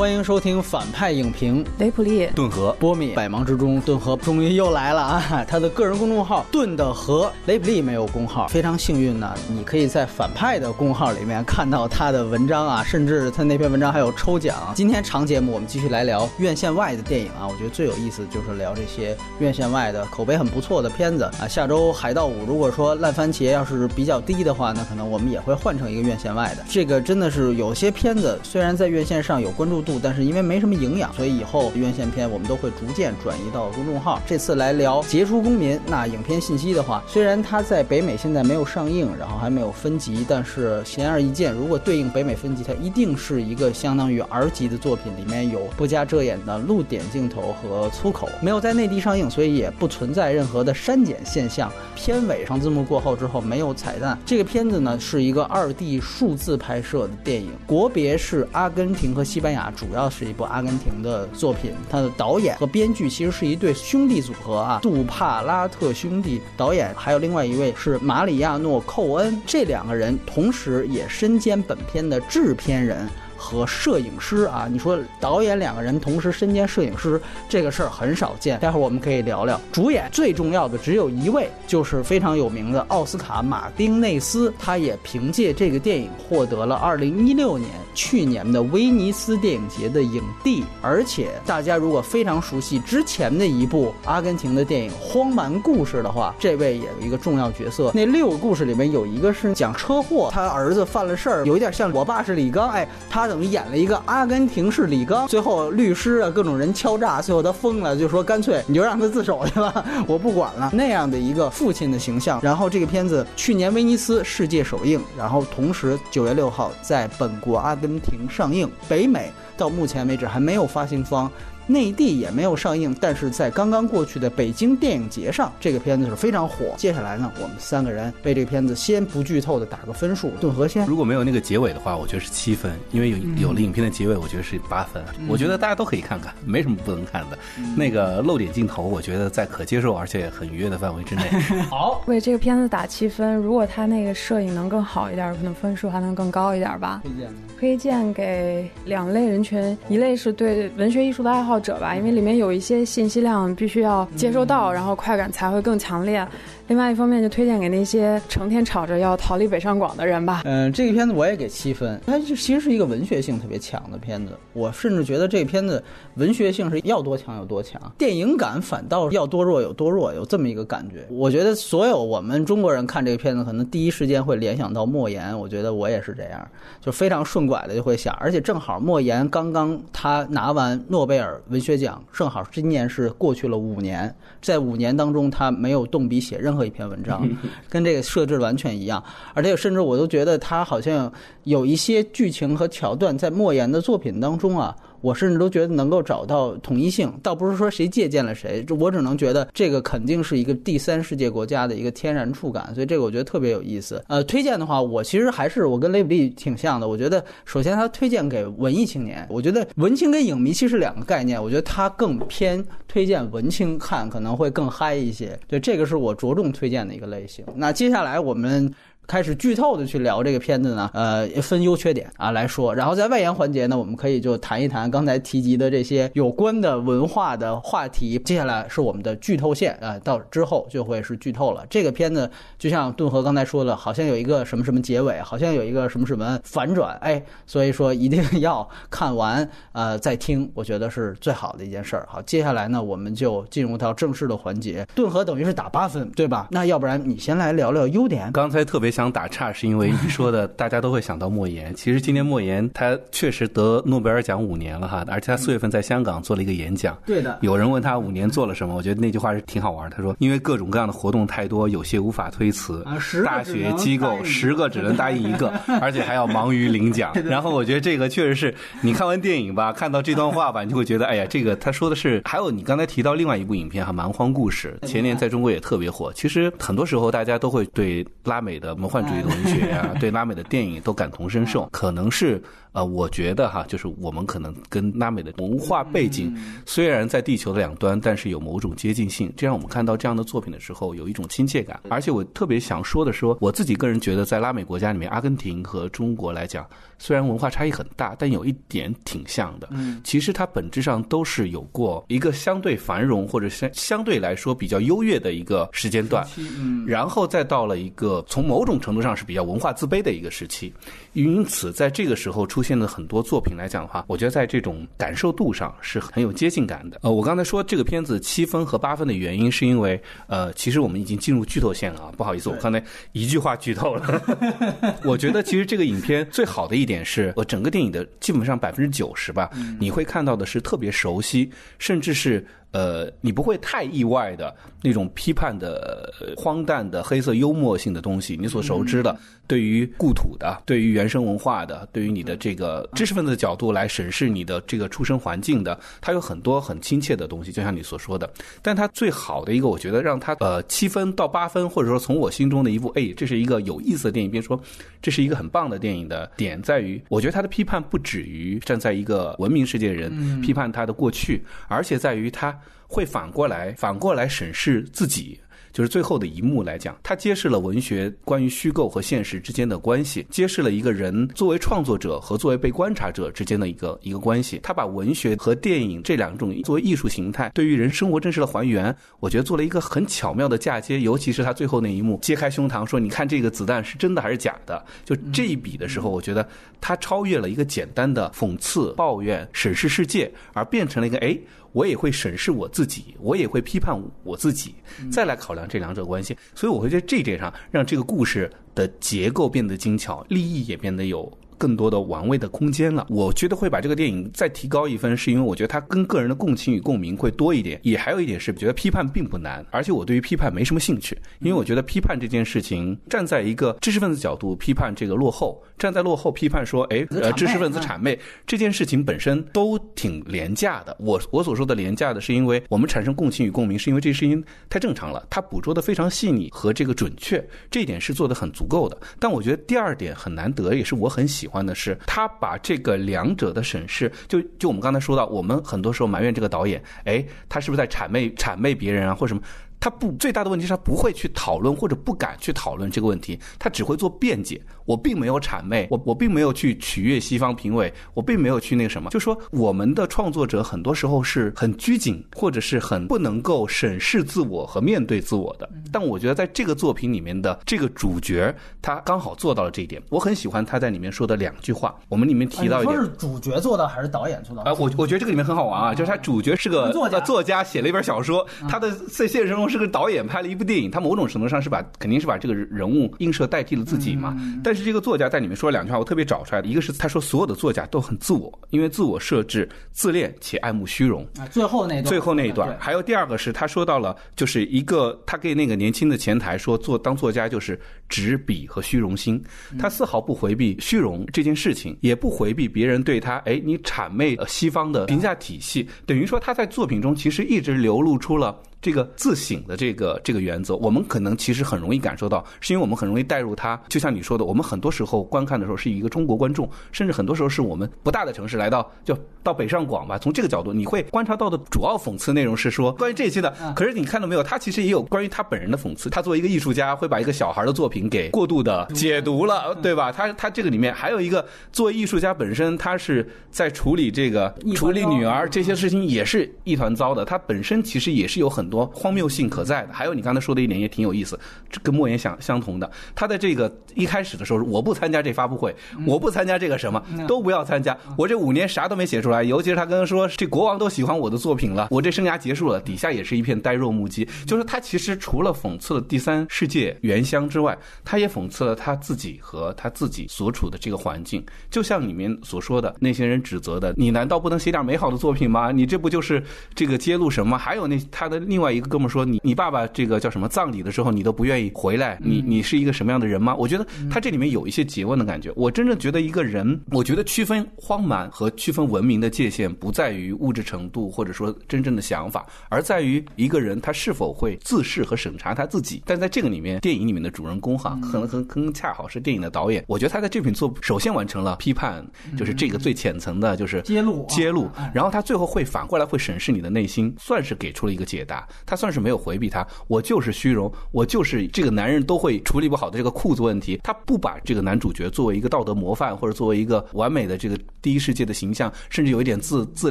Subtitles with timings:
[0.00, 1.62] 欢迎收听反派影评。
[1.78, 5.44] 雷普利，顿河，波米，百忙之中，顿河终于又来了啊！
[5.46, 14.72] 他的个人公众号“顿的河”，雷普利没有公号，非常幸运呢，你可以在反派的公号里面看到他的文章啊， 甚至他那篇文章还有抽奖。
[14.74, 21.46] 今天长节目我们继续来聊院线外的电影啊，我觉得最有意思就是聊这些院线外的口碑很不错的片子啊。
[21.46, 26.64] 下周《海盗五》如果说烂番茄要是比较低的话，那可能我们也会换成一个院线外的。
[26.70, 29.89] 这个真的是有些片子虽然在院线上有关注度。
[29.98, 34.20] 但是因为没什么营养，所以以后院线片我们都会逐渐转移到公众号。
[34.26, 48.28] 这次来聊《杰出公民》，那影片信息的话，虽然它在北美现在没有上映，然后还没有分级，但是显而易见，如果对应北美分级，它一定是一个相当于 R 级的作品，里面有不加遮掩的露点镜头和粗口。
[48.42, 51.72] 没有在内地上映，所以也不存在任何的删减现象。
[51.96, 54.18] 片尾上字幕过后之后没有彩蛋。
[54.26, 59.72] 这个片子呢是一个二 D 数字拍摄的电影，国别是阿根廷和西班牙。
[59.80, 66.42] 主要是一部阿根廷的作品，它的导演和编剧其实是一对兄弟组合啊，杜帕拉特兄弟。
[66.54, 73.08] 导演还有另外一位是马里亚诺·寇恩，这两个人同时也身兼本片的制片人。
[73.40, 78.60] 和摄影师啊，你说导演两个人同时身兼摄影师这个事儿很少见。
[78.60, 84.52] 待会儿我们可以聊聊主演，最重要的只有一位，就是非常有名的奥斯卡·马丁内斯。
[84.58, 90.62] 他也凭借这个电影获得了2016年去年的威尼斯电影节的影帝。
[90.82, 97.90] 而且大家如果非常熟悉之前的一部阿根廷的电影《荒蛮故事》的话，这位也有一个重要角色。
[97.94, 103.29] 那六个故事里面有一个是讲车祸，他儿子犯了事儿，有一点像我爸是李刚，哎，他。
[103.30, 112.40] 等于演了一个阿根廷式李刚，最后律师啊各种人敲诈，最后他疯了，就说干脆你就让他自首去吧，我不管了那样的一个父亲的形象。
[112.42, 121.30] 然后这个片子去年威尼斯世界首映，然后同时九月六号在本国阿根廷上映，北美到目前为止还没有发行方。
[121.66, 126.74] 内地也没有上映，但是在刚刚过去的北京电影节上，这个片子是非常火。
[126.76, 130.30] 接下来呢，我们三个人为这个片子先不剧透的打个分数。
[130.40, 135.02] 顿河先，如果没有那个结尾的话，我觉得是七分，因为有有了影片的结尾，我觉得是八分。
[135.28, 137.38] 我觉得大家都可以看看，没什么不能看的。
[137.76, 141.22] 那个露点镜头，我觉得在可接受而且很愉悦的范围之内。
[141.70, 143.36] 好，为这个片子打七分。
[143.36, 147.00] 如果他那个摄影能更好一点，可能分数还能更高一点吧。
[147.04, 151.49] 推荐推荐给两类人群，一类是对文学艺术的爱好。
[151.58, 156.26] 者吧，因为里面有一些信息量必须要接收到，然后快感才会更强烈。
[156.68, 160.42] 另外一方面，就推荐给那些成天吵着要逃离北上广的人吧。
[160.44, 164.34] 嗯，这个片子我也给七分，它就其实是一个文学性特别强的片子。
[164.52, 165.82] 我甚至觉得这个片子
[166.14, 171.04] 文学性是要多强有多强，电影感反倒要多弱有多弱，有这么一个感觉。
[171.10, 175.36] 我觉得所有我们中国人看这个片子，可能第一时间会联想到莫言。
[175.36, 176.48] 我觉得我也是这样，
[176.80, 186.60] 就非常顺拐的就会想，而且正好莫言刚刚他拿完诺贝尔文学奖，正好今年是过去了五年，在五年当中他没有动笔写任何。
[186.64, 187.28] 一篇文章，
[187.68, 189.02] 跟这个设置完全一样，
[189.34, 191.12] 而且甚至我都觉得他好像
[191.44, 194.76] 有一些剧情和桥段在莫言的作品当中啊。
[195.00, 204.02] 我甚至都觉得能够找到统一性，倒不是说谁借鉴了谁，这我只能觉得这个肯定是一个第三世界国家的一个天然触感，所以这个我觉得特别有意思。
[204.08, 217.44] 呃，推荐的话，我其实还是我跟雷普利挺像的，我觉得首先他推荐给文艺青年，我觉得文青跟影迷其实两个概念，我觉得他更偏推荐文青看可能会更嗨一些，对，这个是我着重推荐的一个类型。
[217.54, 218.72] 那接下来我们。
[219.10, 228.16] 开始剧透的去聊这个片子呢，呃，分优缺点啊来说，然后在外延环节呢，我们可以就谈一谈刚才提及的这些有关的文化的话题。
[228.24, 231.66] 接下来是我们的剧透线啊，到之后就会是剧透了。
[231.68, 242.06] 这个片子就像顿河刚才说的，好像有一个什么什么结尾，好像有一个什么什么反转，哎，所以说一定 要看完呃再听，我觉得是最好的一件事儿。
[242.08, 244.86] 好，接下来呢，我们就进入到正式的环节。
[244.94, 246.46] 顿河等于是打八分，对吧？
[246.52, 248.30] 那要不然你先来聊聊优点。
[248.30, 248.99] 刚才特别想。
[249.00, 251.74] 想打岔是因为你说的， 大家都会想到莫言。
[251.74, 256.98] 其实今年莫言他确实得诺贝尔奖五年了哈，而且他四月份在香港做了一个演讲。
[257.06, 259.88] 对的，有人问他五年做了什么，我觉得那句话是挺好玩。
[259.88, 262.84] 他说：“因为各种各样的活动太多，有些无法推辞。
[263.24, 265.50] 大学机构十个只能答应一个，
[265.80, 267.12] 而且还要忙于领奖。
[267.24, 272.20] 然后我觉得这个确实是你看完电影吧，看到这段话吧，你就会觉得，哎呀，这个他说的是。
[272.26, 276.12] 还有你刚才提到另外一部影片哈，《蛮荒故事》，前年在中国也特别火。
[276.12, 278.74] 其实很多时候大家都会对拉美的。
[278.80, 282.42] 魔幻主义的文学啊，对拉美的电影都感同身受，可能是。
[282.72, 289.32] 呃，我觉得哈，就是我们可能跟拉美的文化背景虽然在地球的两端，但是有某种接近性。
[289.36, 291.80] 这样我们看到这样的作品的时候，有一种亲切感。
[291.88, 296.64] 而且我特别想说的说，我自己个人觉得，在拉美国家里面，阿根廷和中国来讲，
[296.98, 299.68] 虽然文化差异很大，但有一点挺像的。
[299.72, 310.72] 嗯，其实它本质上都是有过一个相对繁荣或者相相对来说比较优越的一个时间段，嗯，然后再到了一个从某种程度上是比较文化自卑的一个时期。
[311.14, 316.98] 因此，在这个时候出现的很多作品来讲的话，我觉得在这种感受度上是很有接近感的。
[317.02, 324.22] 呃，我刚才说这个片子七分和八分的原因，是因为呃，其实我们已经进入剧透线了啊，不好意思，我刚才一句话剧透了。
[325.04, 332.46] 我觉得其实这个影片最好的一点是，我整个电影的基本上百分之九十吧，你会看到的是特别熟悉，甚至是。
[332.72, 348.30] 呃，你不会太意外的那种批判的、荒诞的、黑色幽默性的东西，你所熟知的，对于故土的、对于原生文化的、对于你的这个知识分子的角度来审视你的这个出生环境的，它有很多很亲切的东西，就像你所说的。
[348.62, 354.60] 但它最好的一个，我觉得让它呃七分到八分，或者说从我心中的一部，哎，这是一个有意思的电影，别说
[355.02, 362.56] 这是一个很棒的电影的点在于，我觉得它的批判不止于站在一个文明世界人批判他的过去，而且在于他。
[362.90, 365.38] 会反过来，反过来审视自己。
[365.72, 374.58] 就是最后的一幕来讲，它揭示了文学关于虚构和现实之间的关系，揭示了一个人作为创作者和作为被观察者之间的一个一个关系。
[374.64, 380.98] 他把文学和电影这两种作为艺术形态，对于人生活真实的还原，我觉得做了一个很巧妙的嫁接。
[380.98, 386.46] 尤其是他最后那一幕，揭开胸膛说：“你看这个子弹是真的还是假的？”就这一笔的时候，我觉得
[386.80, 391.38] 他超越了一个简单的讽刺、抱怨、审视世界，而变成了一个哎。
[391.72, 394.74] 我也会审视我自己，我也会批判我自己，
[395.10, 396.36] 再来考量这两者关系。
[396.54, 401.30] 所以我会在这一点上让这个故事的结构变得精巧，立意也变得有。
[401.60, 407.78] 更多的玩味的空间了，我觉得会把这个电影再提高一分，是因为我觉得它跟个人的共情与共鸣会多一点。
[407.82, 420.96] 也还有一点是，觉得批判并不难，而且我对于批判没什么兴趣，因为我觉得批判这件事情，站在一个知识分子角度批判这个落后，站在落后批判说，哎，呃，知识分子谄媚这件事情本身都挺廉价的。
[420.98, 428.96] 我我所说的廉价的，是因为我们产生共情与共鸣，是因为这事情太正常了，它捕捉的非常细腻和这个准确，这一点是做的很足够的。
[429.18, 431.49] 但我觉得第二点很难得，也是我很喜。
[431.50, 439.42] 欢的是，他把这个两者的审视，就就我们刚才说到，我们很多时候埋怨这个导演，哎，他是不是在谄媚谄媚别人啊，或什么？
[439.80, 444.60] 他不最大的问题是他不会去讨论或者不敢去讨论这个问题，他只会做辩解。
[444.84, 449.08] 我并没有谄媚，我我并没有去取悦西方评委，我并没有去那个什么。
[449.10, 455.70] 就说我们的创作者很多时候是很拘谨，或者是很不能够审视自我和面对自我的。
[455.92, 460.02] 但我觉得在这个作品里面的这个主角，他刚好做到了这一点。
[460.10, 461.94] 我很喜欢他在里面说的两句话。
[462.08, 464.62] 我们里面提到一点，说是主角做到还是导演做到？
[464.62, 469.69] 啊，我我觉得这个里面很好玩啊，就是他主角是个作家，作家写了一本小说，他的在现实中。
[469.70, 474.36] 是个导演拍了一部电影，他某种程度上是把肯定是把这个人物映射代替了自己嘛。
[474.62, 481.26] 但是这个作家在里面说了两句话，我特别找出来的，一个是他说所有的作家都很自我，因为自我设置、自恋且爱慕虚荣。
[481.38, 487.78] 啊，最后那段，最后那一段，还有第二个是他说到了，就是一个他给那个年轻的前台说做当作家就是
[488.08, 489.42] 执笔和虚荣心，
[489.78, 498.60] 他丝毫不回避虚荣这件事情，也不回避别人对他哎你谄媚西方的评价体系，等于说他在作品中其实一直流露出了。
[498.82, 503.80] 这个自省的这个这个原则，我们可能其实很容易感受到，是因为我们很容易带入他。
[503.88, 510.18] 就像你说的，我们很多时候观看的时候是一个中国观众，甚至很多时候是我们不大的城市来到，就到北上广吧。
[510.18, 513.54] 从这个角度，你会观察到的主要讽刺内容是说 关于这些的。
[513.76, 514.42] 可是你看到没有？
[514.42, 516.08] 他其实也有关于他本人的讽刺。
[516.08, 520.10] 他作为一个艺术家，会把一个小孩的作品给过度的解读了，对吧？
[520.10, 527.26] 他他这个里面还有一个作为艺术家本身，他是在处理这个处理女儿这些事情也是一团糟的。
[527.26, 531.38] 他本身其实也是有很多荒谬性可在的，还有你刚才说的一点也挺有意思，
[531.82, 532.90] 跟莫言相相同的。
[533.14, 535.74] 他在这个一开始的时候，我不参加这发布会，
[536.06, 537.96] 我不参加这个什么，都不要参加。
[538.16, 544.26] 我这五年啥都没写出来，尤其是他刚刚说这国王都喜欢我的作品了，我这生涯结束了，底下也是一片呆若木鸡。
[544.46, 551.44] 就是他其实除了讽刺了第三世界原乡之外，他也讽刺了他自己和他自己所处的这个环境。
[551.70, 555.72] 就像里面所说的那些人指责的，你难道不能写点美好的作品吗？
[555.72, 556.42] 你这不就是
[556.74, 557.56] 这个揭露什么？
[557.58, 565.50] 还有那他的另另外一个哥们说：“你你爸爸这个叫什么葬礼的时候，你都不愿意回来，你你是一个什么样的人吗？”我觉得他这里面有一些诘问的感觉。
[565.56, 576.02] 我真正觉得一个人，我觉得区分荒蛮和区分文明的界限，不在于物质程度或者说真正的想法，而在于一个人他是否会自视和审查他自己。
[576.04, 579.82] 但在这个里面，电影里面的主人公哈，可能很更恰好是电影的导演。
[579.88, 588.46] 我觉得他在这品作首先完成了批判，就是这个最浅层的，就是揭露揭露，然后他最后会反过来会审视你的内心，算是给出了一个解答。
[588.66, 593.80] 他算是没有回避他，我就是虚荣，我就是这个男人都会处理不好的这个裤子问题。
[593.82, 599.90] 他不把这个男主角作为一个道德模范，或者作为一个完美的这个第一世界的形象，甚至有一点自自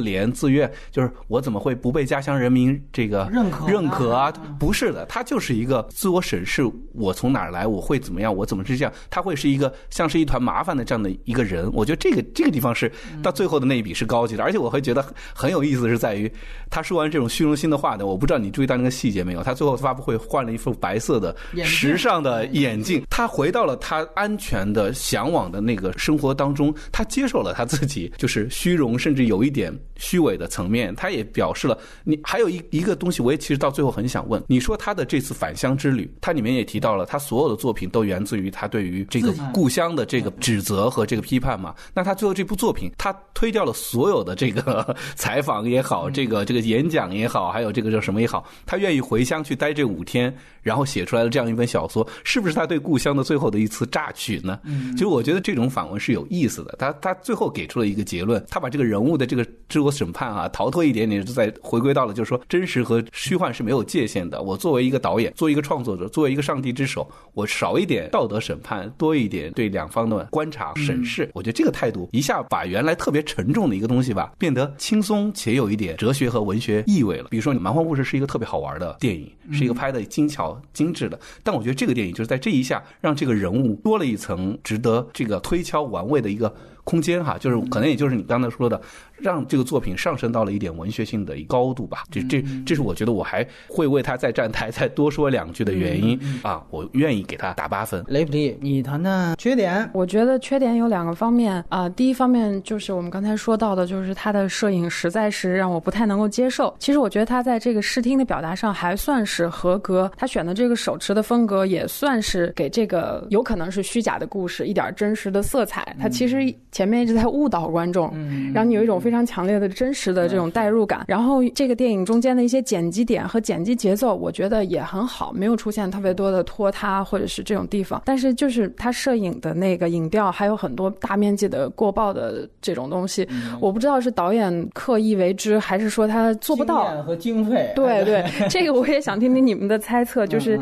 [0.00, 4.32] 怜自怨，就是我怎么会不被家乡人民这个认可认可啊？
[4.58, 6.62] 不是的，他就是一个自我审视，
[6.92, 8.92] 我从哪儿来，我会怎么样，我怎么是这样？
[9.08, 11.70] 他会是一个像是一团麻烦的这样的一个人。
[11.72, 12.90] 我觉得这个这个地方是
[13.22, 16.30] 到最后的那一笔是高级的，而且我会觉得很有意思，是在于
[16.68, 19.42] 他说完这种虚荣心的话呢，我不知道你注意到那个细节没有？
[19.42, 30.94] 他最后发布会换了一副白色的时尚的眼镜，他回到了他安全的向往的那个生活当中，他接受了他自己就是虚荣，甚至有一点虚伪的层面。
[30.94, 41.74] 他也表示了，你还有一一个东西，我也其实到最后很想问，你说他的这次返乡之旅，他里面也提到了，他所有的作品都源自于他对于这个故乡的这个指责和这个批判嘛？
[41.94, 54.58] 那他最后这部作品，他推掉了所有的这个 采访也好，这个这个演讲也好，还有这个叫什么也好，他愿意回乡去待这五天，然后写出来的这样一本小说，是不是他对故乡的最后的一次榨取呢？
[54.92, 56.74] 其实我觉得这种访问是有意思的。
[56.78, 64.42] 他他最后给出了一个结论，他把这个人物的这个自我审判啊，逃脱一点点，就在回归到了就是说真实和虚幻是没有界限的。
[64.42, 71.30] 我作为一个导演，作为一个创作者，作为一个上帝之手，我少一点道德审判，多一点对两方的观察审视。
[71.34, 77.28] 我觉得这个态度一下把原来特别沉重的一个东西吧，变得轻松且有一点哲学和文学意味了。
[77.30, 81.18] 比如说，《蛮荒故事》是一个特别好玩的电影，是一个拍的精巧精致的。
[81.42, 88.80] 但我觉得这个电影就是在这一下让这个人物多了一层值得这个推敲玩味的一个空间哈，就是可能也就是你刚才说的。
[89.20, 98.02] 让这个作品上升到了一点文学性的高度吧，这这这是我觉得我还会为他在站台再多说两句的原因啊，我愿意给他打八分。
[98.08, 99.86] 雷普利，你谈谈缺点？
[99.92, 106.74] 我觉得缺点有两个方面啊，第一方面就是我们刚才说到的，就是他的摄影实在是让我不太能够接受。
[106.78, 115.94] 其实我觉得他在这个视听的表达上还算是合格，他选的这个手持的风格也算是给这个有可能是虚假的故事一点真实的色彩。
[116.00, 118.10] 他其实前面一直在误导观众，
[118.54, 119.10] 让你有一种非。
[119.10, 128.00] 常强烈的真实的这种代入感，然后这个电影中间的一些剪辑点和剪辑节奏，我觉得也很好，没有出现特别多的拖沓或者是这种地方。
[128.04, 133.26] 但是就是他摄影的那个影调还有很多大面积的过曝的这种东西，
[133.60, 137.72] 我不知道是导演刻意为之，还是说他做不到和经费。
[137.74, 140.56] 对对， 这个我也想听听你们的猜测，就是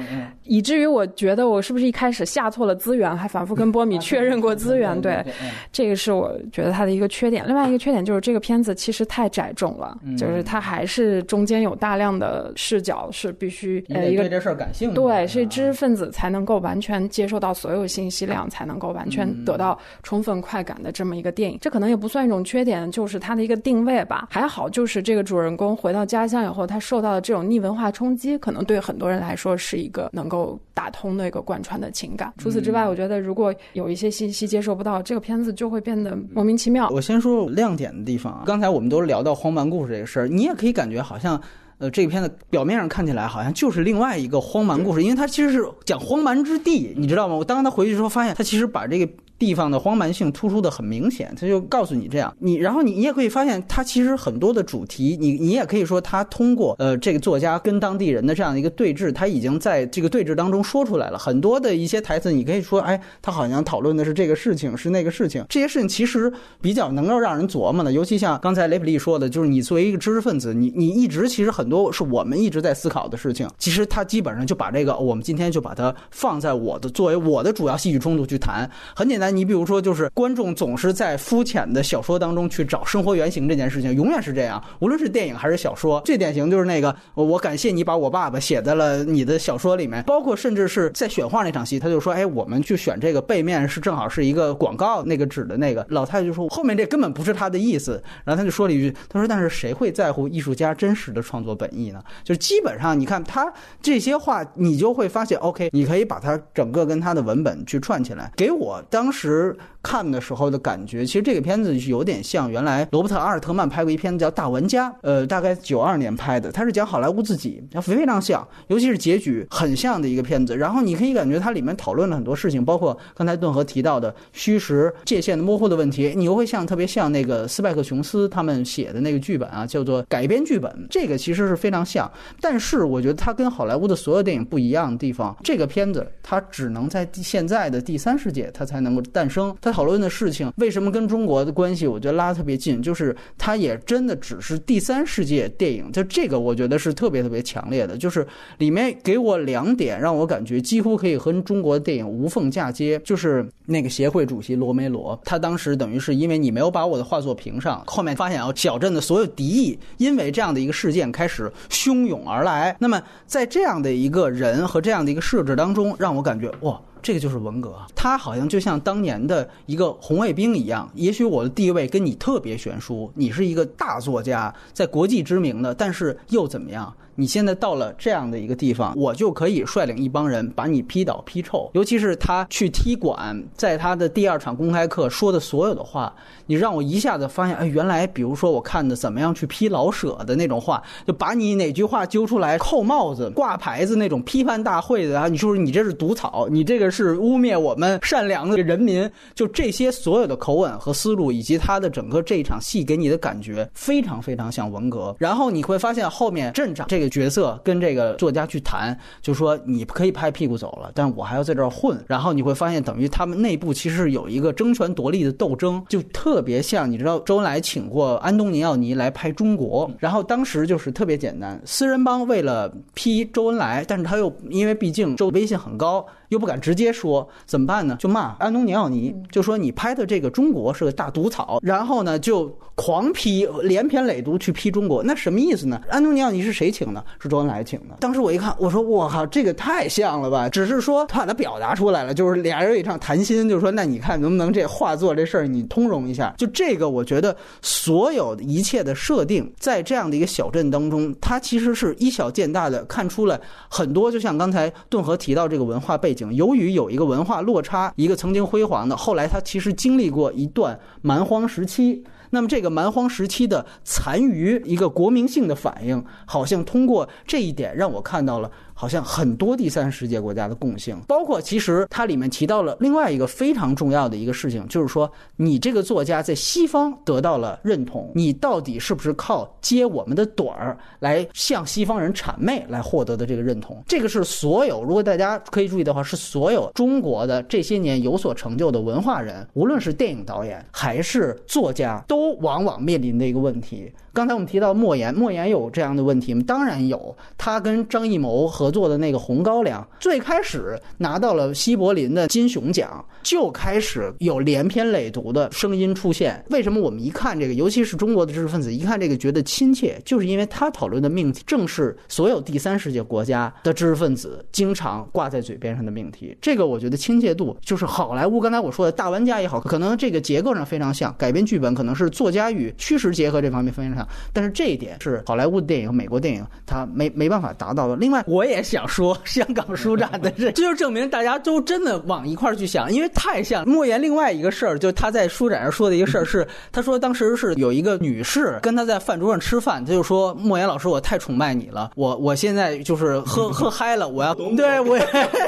[0.45, 4.99] 以至于我觉得我是不是一开始下错了资源，还反复跟波米确认过资源。
[5.03, 5.23] 对，
[5.71, 7.47] 这个是我觉得它的一个缺点。
[7.47, 8.39] 另外一个缺点就是这个。
[8.39, 21.59] 片子其实太窄重了，就是它还是中间有大量的视角是必须呃一个对这事儿感兴趣，对，是知识分子才能够完全接受到所有信息量，才能够完全得到充分快感的这么一个电影。
[21.61, 24.29] 这可能也不算一种缺点，就是它的一个定位吧。
[24.31, 32.33] 还好，就是这个主人公回到家乡以后，他受到的这种逆文化冲击，可能对很多人来说是一个能够打通的一个贯穿的情感。
[32.39, 36.87] 除此之外，我觉得如果有一些信息接受不到，这个片子就会变得莫名其妙。
[36.91, 38.43] 我先说亮点的地方啊。
[38.45, 41.41] 刚才我们都聊到荒蛮故事这个事儿，你也可以感觉好像，
[41.79, 47.35] 呃，这个片子表面上看起来好像就是另外一个荒蛮故事，因为它其实是讲荒蛮之地，你知道吗？
[47.35, 49.11] 我当他回去之后，发现他其实把这个。
[49.39, 80.09] 地方的荒蛮性突出的很明显，他就告诉你这样，你然后你你也可以发现，他其实很多的主题，你你也可以说他通过呃这个作家跟当地人的这样一个对峙，他已经在这个对峙当中说出来了很多的一些台词，你可以说，哎，他好像讨论的是这个事情，是那个事情，这些事情其实比较能够让人琢磨的，尤其像刚才雷普利说的，就是你作为一个知识分子，你你一直其实很多是我们一直在思考的事情，其实他基本上就把这个，我们今天就把它放在我的作为我的主要戏剧冲突去谈，很简单，你比如说就是。
[80.15, 84.61] 观众总是在肤浅的小说当中去找生活原型，这件事情永远是这样。
[84.81, 90.03] 无论是电影还是小说，最典型就是那个我感谢你把我爸爸写在了你的小说里面。
[90.05, 102.03] 包括甚至是在选画那场戏，他就说：“哎，我们去选这个背面是正好是一个广告那个纸的那个。”老太太就说：“后面这根本不是他的意思。”然后他就说了一句：“他说，但是谁会在乎艺术家真实的创作本意呢？
[102.25, 108.33] 就是基本上你看他这些话，你就会发现，OK，你可以把它整个跟他的文本去串起来。
[108.37, 109.57] 给我当时时。
[109.83, 120.57] 看的时候的感觉，其实这个片子有点像原来罗伯特阿尔特曼拍过一片子叫《大玩家》，呃，大概九二年拍的，他是讲好莱坞自己，非常像，尤其是结局很像的一个片子。
[120.57, 132.11] 然后你可以感觉它里面讨论了很多事情，包括刚才顿河提到的虚实界限的模糊的问题，你又会像特别像那个斯派克琼斯他们写的那个剧本啊，叫做改编剧本，这个其实是非常像。
[132.41, 139.57] 但是我觉得它跟好莱坞的所有电影不一样的地方，这个片子它只能在现在的第三世界它才能够诞生。
[139.61, 166.81] 它讨论的事情为什么跟中国的关系，我觉得拉特别近，就是它也真的只是第三世界电影，就这个我觉得是特别特别强烈的，就是里面给我两点让我感觉几乎可以和中国的电影无缝嫁接，就是那个协会主席罗梅罗，他当时等于是因为你没有把我的画作评上，后面发现啊小镇的所有敌意因为这样的一个事件开始汹涌而来，那么在这样的一个人和这样的一个设置当中，让我感觉哇。
[167.03, 170.91] 这个就是文革，他好像就像当年的一个红卫兵一样。
[170.95, 176.95] 也许我的地位跟你特别悬殊，你是一个大作家，在国际知名的，但是又怎么样？
[177.21, 181.69] 你现在到了这样的一个地方，我就可以率领一帮人把你批倒批臭。
[181.75, 186.15] 尤其是他去踢馆，在他的第二场公开课说的所有的话，
[186.47, 205.17] 你让我一下子发现，哎，原来比如说我看的怎么样去批老舍的那种话，就把你哪句话揪出来扣帽子、挂牌子那种批判大会的啊，你说你这是毒草，你这个是污蔑我们善良的人民，就这些所有的口吻和思路，以及他的整个这一场戏给你的感觉，非常非常像文革。
[205.19, 207.08] 然后你会发现后面镇长这个。
[207.09, 211.99] 角色跟这个作家去谈，就说你可以拍屁股走了，但我还要在这儿混。
[212.07, 226.05] 然后你会发现，等于他们内部其实有一个争权夺利的斗争，就特别像你知道，周恩来请过安东尼奥尼来拍中国，然后当时就是特别简单，四人帮为了批周恩来，但是他又因为毕竟周威信很高。
[226.29, 227.97] 又不敢直接说怎么办呢？
[227.99, 235.81] 就骂安东尼奥尼，就说你拍的这个中国是个大毒草，然后呢就狂批，连篇累牍去批中国，那什么意思呢？
[235.89, 236.98] 安东尼奥尼是谁请的？
[237.19, 237.97] 是周恩来请的。
[238.01, 240.49] 当时我一看，我说我靠，这个太像了吧！
[240.49, 246.35] 只是说他把它表达出来了，就是俩人一场谈心，就是说那你看能不能这画作这事儿你通融一下？
[246.37, 256.33] 就这个，我觉得所有一切的设定，在这样的一个小镇当中，它其实是以小见大的，看出了很多，就像刚才顿河提到这个文化背景。
[256.35, 262.05] 由于有一个文化落差，一个曾经辉煌的，后来他其实经历过一段蛮荒时期。
[262.31, 268.51] 那么这个蛮荒时期的残余，一个国民性的反应，好像通过这一点让我看到了。
[268.81, 283.83] 好像很多第三世界国家的共性，包括其实它里面提到了另外一个非常重要的一个事情，就是说你这个作家在西方得到了认同，你到底是不是靠接我们的短儿来向西方人谄媚来获得的这个认同？
[283.89, 293.93] 这个是所有如果大家可以注意的话，是所有中国的这些年有所成就的文化人，无论是电影导演还是作家，都往往面临的一个问题。
[294.19, 296.43] 刚才我们提到莫言，莫言有这样的问题吗？
[296.45, 297.17] 当然有。
[297.37, 306.45] 他跟张艺谋合作的那个《红高粱》，最开始拿到了西柏林的金熊奖，就开始有连篇累牍的声音出现。
[306.51, 316.37] 为什么我们一看这个，尤其是中国的知识分子一看这个觉得亲切，就是因为他讨论的命题正是所有第三世界国家的知识分子经常挂在嘴边上的命题。
[316.41, 318.41] 这个我觉得亲切度就是好莱坞。
[318.41, 324.08] 刚才我说的大玩家也好，可能这个结构上非常像，改编剧本可能是作家与虚实结合这方面非常像。
[324.33, 327.97] 但是这一点是好莱坞的电影、美国电影，它没没办法达到的。
[327.97, 334.01] 另外，我也想说，香港书展的这， 这就证明大家都真的往一块儿去想，因为太像莫言。
[334.01, 344.99] 另外一个事儿，就他在书展上说的一个事儿是， 他说当时是有一个女士跟他在饭桌上吃饭，他就说莫言老师，我太崇拜你了，我我现在就是喝 喝嗨了，我要对我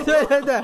[0.04, 0.60] 对对对，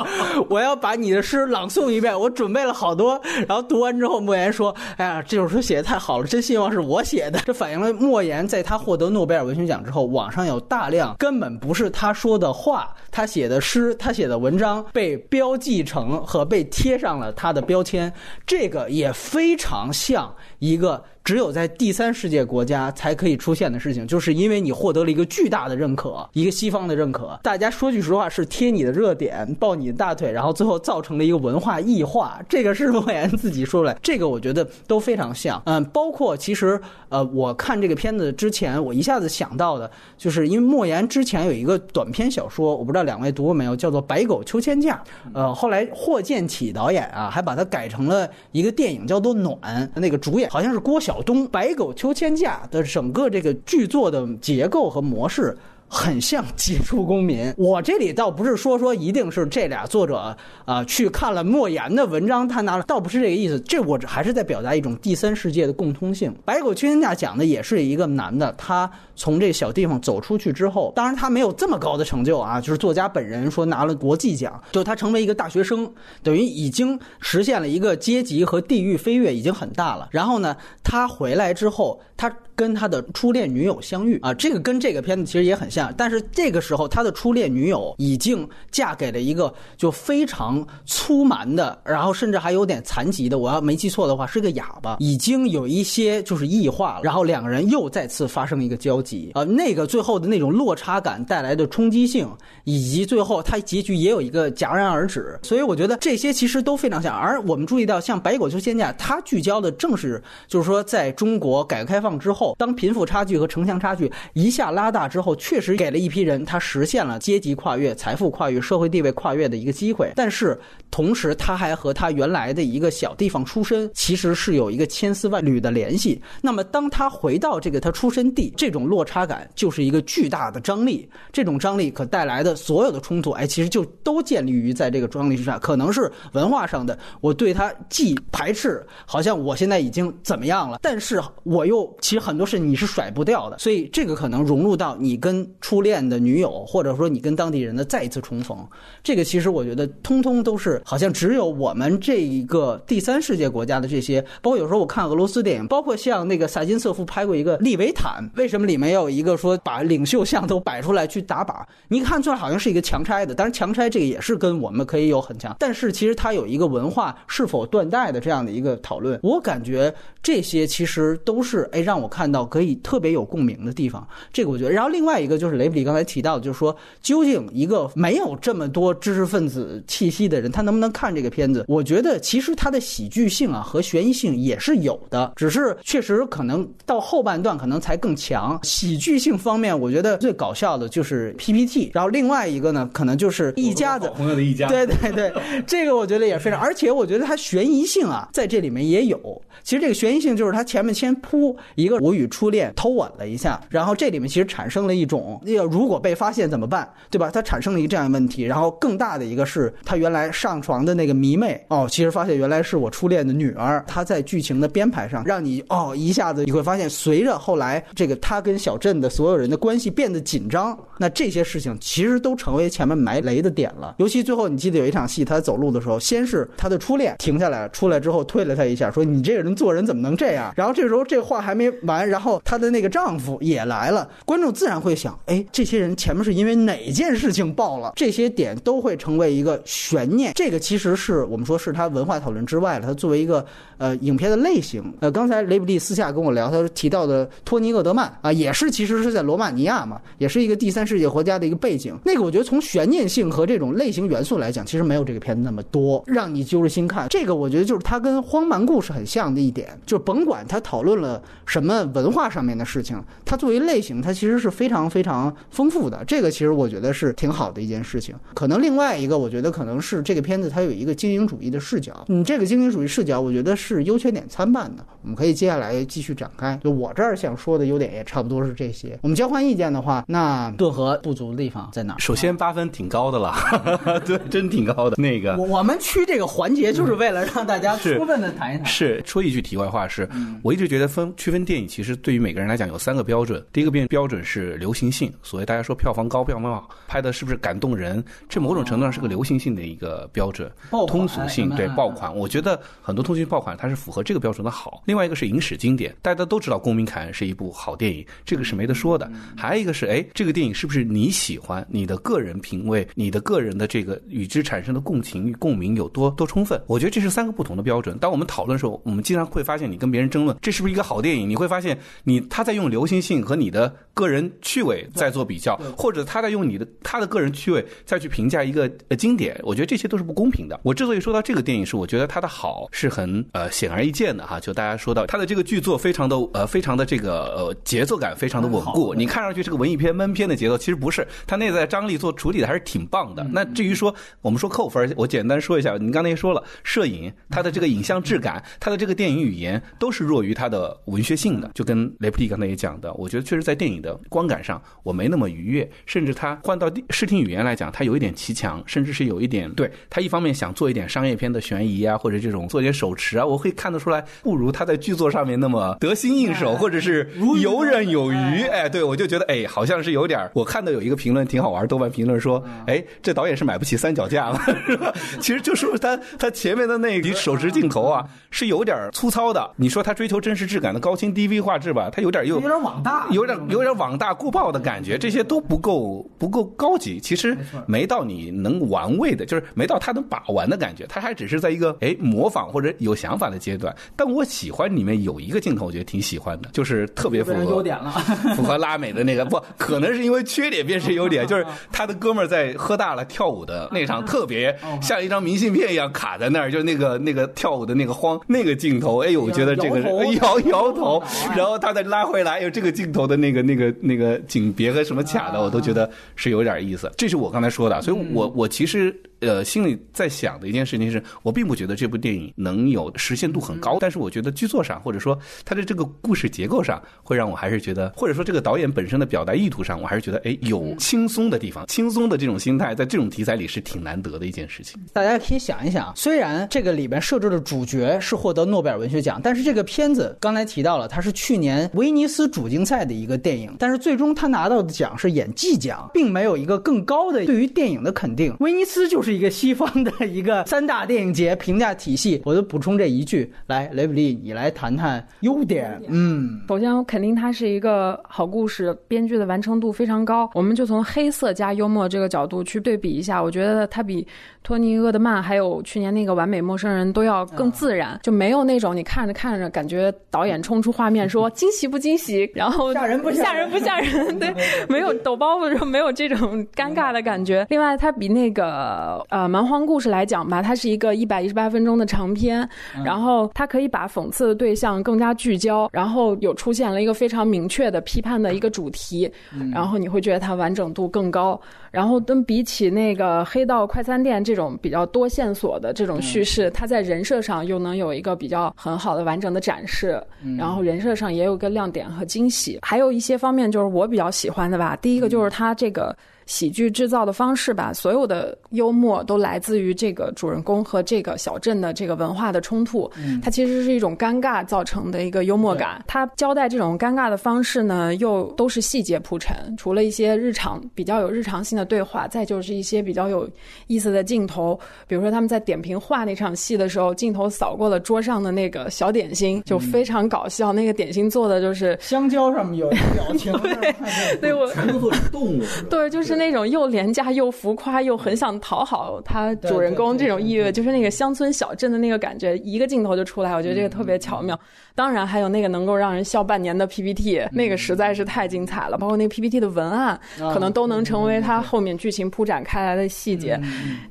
[0.48, 3.20] 我要把你的诗朗诵一遍，我准备了好多。
[3.46, 7.85] 然后读完之后，莫言说：“哎呀，这首诗写的太好了，真希望是我写的。”这反映了。
[7.92, 18.12] 莫言在他获得诺贝尔文学奖之后，网上有大量根本不是他说的话，他写的诗，他写的文章被标记成和被贴上了他的标签，
[18.46, 21.02] 这个也非常像一个。
[21.26, 27.36] 只有在第三世界国家才可以出现的事情，就是因为你获得了一个巨大的认可，一个西方的认可。
[27.42, 32.40] 大家说句实话，是贴你的热点，抱你的大腿，然后最后造成了一个文化异化。
[32.48, 35.60] 这个是莫言自己说出来，这个我觉得都非常像。
[35.66, 44.94] 嗯，包括其实呃，我看这个片子之前，我一下子想到的，就是因为莫言之前有一个短篇小说，我不知道两位读过没有，叫做《白狗秋千架》。
[45.34, 49.56] 呃，后来霍建起导演啊，还把它改成了一个电影，叫做《暖》，
[50.00, 51.16] 那个主演好像是郭晓。
[51.22, 55.56] 东《白狗秋千架》的整个这个剧作的结构和模式。
[55.88, 57.46] 很像《杰出公民》。
[57.56, 63.58] 我这里倒不是说说一定是这俩作者啊去看了莫言的文章，他拿了，倒不是这个意思。
[63.60, 66.34] 这我还是在表达一种第三世界的共通性。
[66.44, 75.90] 白狗秋天价讲的也是一个男的，他从这小地方走出去之后，当然他没有这么高的成就啊，就是作家本人说拿了国际奖，就他成为一个大学生，
[76.22, 80.08] 等于已经实现了一个阶级和地域飞跃，已经很大了。
[80.10, 82.32] 然后呢，他回来之后，他。
[82.56, 97.00] 跟他的初恋女友相遇啊，这个跟这个片子其实也很像，但是这个时候他的初恋女友已经嫁给了一个就非常粗蛮的，然后甚至还有点残疾的，我要没记错的话是个哑巴，已经有一些就是异化了。
[97.02, 102.26] 然后两个人又再次发生一个交集啊，那个最后的那种落差感带来的冲击性，
[102.64, 105.38] 以及最后他结局也有一个戛然而止。
[105.42, 107.14] 所以我觉得这些其实都非常像。
[107.14, 112.45] 而我们注意到，像《白狗求仙家》，它聚焦的正是就是说在中国改革开放之后。
[112.58, 120.12] 当贫富差距和城乡差距一下拉大之后，确实给了一批人他实现了阶级跨越、财富跨越、社会地位跨越的一个机会。
[120.14, 120.58] 但是
[120.90, 126.22] 同时，他还和他原来的一个小地方出身其实是有一个千丝万缕的联系。
[126.40, 131.08] 那么，当他回到这个他出生地，这种落差感就是一个巨大的张力。
[131.32, 135.58] 这种张力可带来的所有的冲突，哎，其实就都建立于在这个张力之上。
[135.58, 142.35] 可能是文化上的，我对他既排斥，好像我现在已经怎么样了，但是我又其实很。
[142.36, 148.58] 很多事你是甩不掉的，所以这个可能融入到你跟初恋的女友，或者说你跟当地人的再一次重逢，
[149.02, 161.64] 这个其实我觉得通通都是好像只有我们这一个第三世界国家的这些，包括有时候我看俄罗斯电影，包括像那个萨金瑟夫拍过一个利维坦，为什么里面要有一个说把领袖像都摆出来去打靶？
[161.88, 172.25] 你看出来好像是一个强拆的，当然强拆这个也是跟我们可以有很强，但是其实它有一个文化是否断代的这样的一个讨论，我感觉这些其实都是哎让我看。
[172.26, 174.70] 看到可以特别有共鸣的地方，这个我觉得。
[174.72, 181.64] 然后另外一个就是雷布里刚才提到的，就是说，究竟一个没有这么多知识分子气息的人，他能不能看这个片子？
[181.68, 188.58] 我觉得其实它的喜剧性啊和悬疑性也是有的，只是确实可能到后半段可能才更强。
[188.64, 191.92] 喜剧性方面，我觉得最搞笑的就是 PPT。
[191.94, 194.66] 然后另外一个呢，可能就是一家子朋友的一家。
[194.74, 195.32] 对对对，
[195.64, 196.58] 这个我觉得也非常。
[196.58, 199.40] 而且我觉得它悬疑性啊，在这里面也有。
[199.62, 202.15] 其实这个悬疑性就是它前面先铺一个我。
[202.16, 207.30] 与初恋偷吻了一下，然后这里面其实产生了一种，那个如果被发现怎么办，对吧？
[207.30, 208.44] 他产生了一个这样的问题。
[208.44, 213.84] 然后更大的一个是他原来上床的那个迷妹，哦，其实发现原来是我初恋的女儿。
[213.86, 223.94] 他在剧情的编排上，让你哦一下子你会发现，随着后来这个他跟小镇的所有人的关系变得紧张，那这些事情其实都成为前面埋雷的点了。
[223.98, 230.52] 尤其最后你记得有一场戏，他走路的时候，先是他的初恋停下来，出来之后推了他一下，说你这个人做人怎么能这样？
[230.56, 232.05] 然后这时候这话还没完。
[232.08, 237.92] 然后她的那个丈夫也来了，观众自然会想：哎，这些人前面是因为哪件事情爆了？
[237.96, 240.32] 这些点都会成为一个悬念。
[240.34, 242.86] 这个其实是我们说是他文化讨论之外了。
[242.86, 243.44] 他作为一个
[243.78, 251.96] 呃影片的类型，呃，刚才雷布利私下跟我聊，他提到的托尼厄德曼啊，也是其实是在罗马尼亚嘛，也是一个第三世界国家的一个背景。
[252.04, 257.08] 那个我觉得从悬念性和这种类型元素来讲，其实没有这个片子那么多，让你揪着心看。
[257.08, 261.85] 这个我觉得就是它跟荒蛮故事很像的一点，就甭管他讨论了什么。
[261.86, 266.04] 文化上面的事情，它作为类型，它其实是非常非常丰富的。
[266.06, 268.14] 这个其实我觉得是挺好的一件事情。
[268.34, 272.04] 可能另外一个，我觉得可能是这个片子它有一个精英主义的视角。
[272.08, 274.84] 你这个精英主义视角，我觉得是优缺点参半的。
[275.02, 276.58] 我们可以接下来继续展开。
[276.64, 278.98] 就我这儿想说的优点也差不多是这些。
[279.02, 281.94] 我们交换意见的话，那顿河不足的地方在哪？
[281.98, 283.34] 首先八分挺高的了，
[284.04, 284.96] 对，真挺高的。
[285.00, 288.66] 那个，我们区这个环节就是为了让大家充分的谈一谈。
[288.66, 290.08] 是说一句题外话，是
[290.42, 291.66] 我一直觉得分区分电影。
[291.76, 293.44] 其实对于每个人来讲，有三个标准。
[293.52, 298.02] 第一个标标准是流行性，所谓大家说票房高、票房好，拍的是不是感动人？
[298.30, 300.50] 这某种程度上是个流行性的一个标准。
[300.88, 304.82] 通俗性对爆款，我觉得很多通俗性爆款它是符合这个标准的好。
[304.86, 309.12] 另外一个是影史经典，大家都知道《公民凯恩》是一部好电影，这个是没得说的。
[309.36, 311.62] 还有一个是，哎，这个电影是不是你喜欢？
[311.68, 316.58] 你的个人品味，你的个人的这个与之产生的共情与共鸣有多多充分？
[316.68, 317.98] 我觉得这是三个不同的标准。
[317.98, 321.65] 当我们讨论的时候，我们经常会发现，你跟别人争论这是不是一个好电影，你会发现。
[322.04, 330.60] 你他在用流行性和你的个人趣味在做比较，或者他在用你的他的个人趣味再去评价一个呃经典，我觉得这些都是不公平的。
[330.62, 334.38] 我之所以说到这个电影，是我觉得它的好是很呃显而易见的哈。
[334.38, 343.24] 就大家说到它的这个剧作非常的呃非常的这个呃节奏感非常的稳固，你看上去是个文艺片闷片的节奏，其实不是，它内在张力做处理的还是挺棒的。
[343.32, 351.50] 那至于说我们说扣分，我简单说一下，你刚才也说了，摄影它的这个影像质感，它的这个电影语言都是弱于它的文学性的。
[351.56, 368.42] 就跟雷普利刚才也讲的，我觉得确实在电影的观感上我没那么愉悦，甚至他换到视听语言来讲，他有一点奇强，甚至是有一点对他一方面想做一点商业片的悬疑啊，或者这种做点手持啊，我会看得出来不如他在剧作上面那么得心应手，或者是游刃有余。
[368.42, 370.30] 哎，对我就觉得哎，好像是有点。
[370.34, 374.92] 我看到有一个评论挺好玩，豆瓣评论说，哎，这导演是买不起三脚架了，是吧？
[375.20, 379.50] 其实就说他他前面的那手持镜头啊，是有点粗糙的。
[379.56, 386.98] 你说他追求真实质感的高清 DV 画质吧，它有点又有点网大，有点有点网大过曝的感觉，这些都不够不够高级。
[386.98, 390.84] 其实没到你能玩味的，就是没到他能把玩的感觉。
[390.88, 393.74] 他还只是在一个哎模仿或者有想法的阶段。
[393.94, 397.90] 但我喜欢里面有一个镜头，我觉得挺喜欢的，就是特别符合优点了，
[398.34, 399.24] 符合拉美的那个。
[399.24, 409.02] 不可能是因为缺点变成优点， 就是他的哥们儿在喝大了跳舞的那场，特别像一张明信片一样卡在那儿，就那个那个跳舞的那个慌那个镜头。
[409.02, 411.02] 哎呦，我觉得这个摇摇头，
[411.36, 416.90] 然后他再拉回来，有这个镜头的那个那个那个景别和什么卡的，我都觉得是有点意思。
[416.96, 418.94] 这是我刚才说的，所以我我其实。
[419.20, 434.78] 呃，心里在想的一件事情是，我并不觉得这部电影能有实现度很高，但是我觉得剧作上，或者说它的这个故事结构上，会让我还是觉得， 或者说这个导演本身的表达意图上，我还是觉得，哎，有轻松的地方，轻松的这种心态，在这种题材里是挺难得的一件事情。
[434.92, 448.34] 大家可以想一想，虽然这个里边设置的主角是获得诺贝尔文学奖，但是这个片子刚才提到了，它是去年威尼斯主竞赛的一个电影，但是最终他拿到的奖是演技奖，并没有一个更高的对于电影的肯定。
[448.40, 449.66] 威尼斯就是一个西方。
[449.84, 455.78] 的一个三大电影节评价体系， 我就补充这一句，来，雷普利，你来谈谈优点。
[455.88, 460.30] 嗯，首先我肯定它是一个好故事，编剧的完成度非常高。
[460.34, 464.06] 我们就从黑色加幽默这个角度去对比一下，我觉得它比
[464.42, 474.32] 托尼·厄德曼还有去年那个《完美陌生人》都要更自然，就没有那种你看着看着感觉导演冲出画面说 惊喜不惊喜，然后吓人不吓人不吓人，对，
[474.70, 477.44] 没有抖包袱的时候没有这种尴尬的感觉。
[477.50, 479.66] 另外，它比那个呃蛮荒。
[479.66, 482.48] 故事来讲吧，它是一个一百一十八分钟的长篇，
[482.84, 489.10] 然后它可以把讽刺的对象更加聚焦，然后有出现了一个非常明确的批判的一个主题，
[489.52, 491.40] 然后你会觉得它完整度更高。
[491.72, 500.00] 然后跟比起那个《黑道快餐店》这种比较多线索的这种叙事，它在人设上又能有一个比较很好的完整的展示，
[500.38, 502.60] 然后人设上也有个亮点和惊喜。
[502.62, 505.94] 还有一些方面就是我比较喜欢的吧，第一个就是它这个。
[506.26, 512.90] 喜剧制造的方式吧，所有的幽默都来自于这个主人公和这个小镇的这个文化的冲突。
[512.96, 515.84] 嗯，它其实是一种尴尬造成的一个幽默感。
[515.86, 519.36] 它交代这种尴尬的方式呢，又都是细节铺陈。
[519.56, 523.30] 除了一些日常比较有日常性的对话，再就是一些比较有
[523.68, 524.58] 意思的镜头。
[524.88, 530.52] 比如说他们在点评画那场戏的时候，镜头扫过了桌上的那个小点心，就非常搞笑。
[530.52, 535.40] 那个点心做的就是香蕉上面有表情， 对，对我全都做成动物。
[535.70, 536.15] 对，就是。
[536.16, 544.38] 那种又廉价又浮夸又很想讨好他主人公这种意味，就是那个乡村小镇的那个感觉，一个镜头就出来，我觉得这个特别巧妙。
[544.74, 548.76] 当然还有那个能够让人笑半年的 PPT，那个实在是太精彩了。
[548.76, 553.40] 包括那个 PPT 的文案，可能都能成为他后面剧情铺展开来的细节。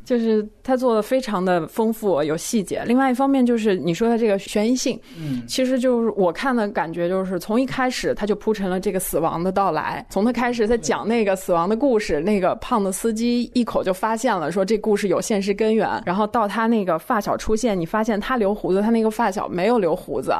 [0.03, 2.83] 就是他做的非常的丰富有细节。
[2.85, 12.14] 另外一方面就是你说的这个悬疑性，嗯，其实就是我看的感觉就是从一开始他就铺陈了这个死亡的到来，从他开始他讲那个死亡的故事。
[12.19, 15.89] 那个胖的司机一口就发现了，说这故事有现实根源。
[16.05, 20.33] 然后到他那个发小出现，你发现他留胡子，他那个发小没有留胡子。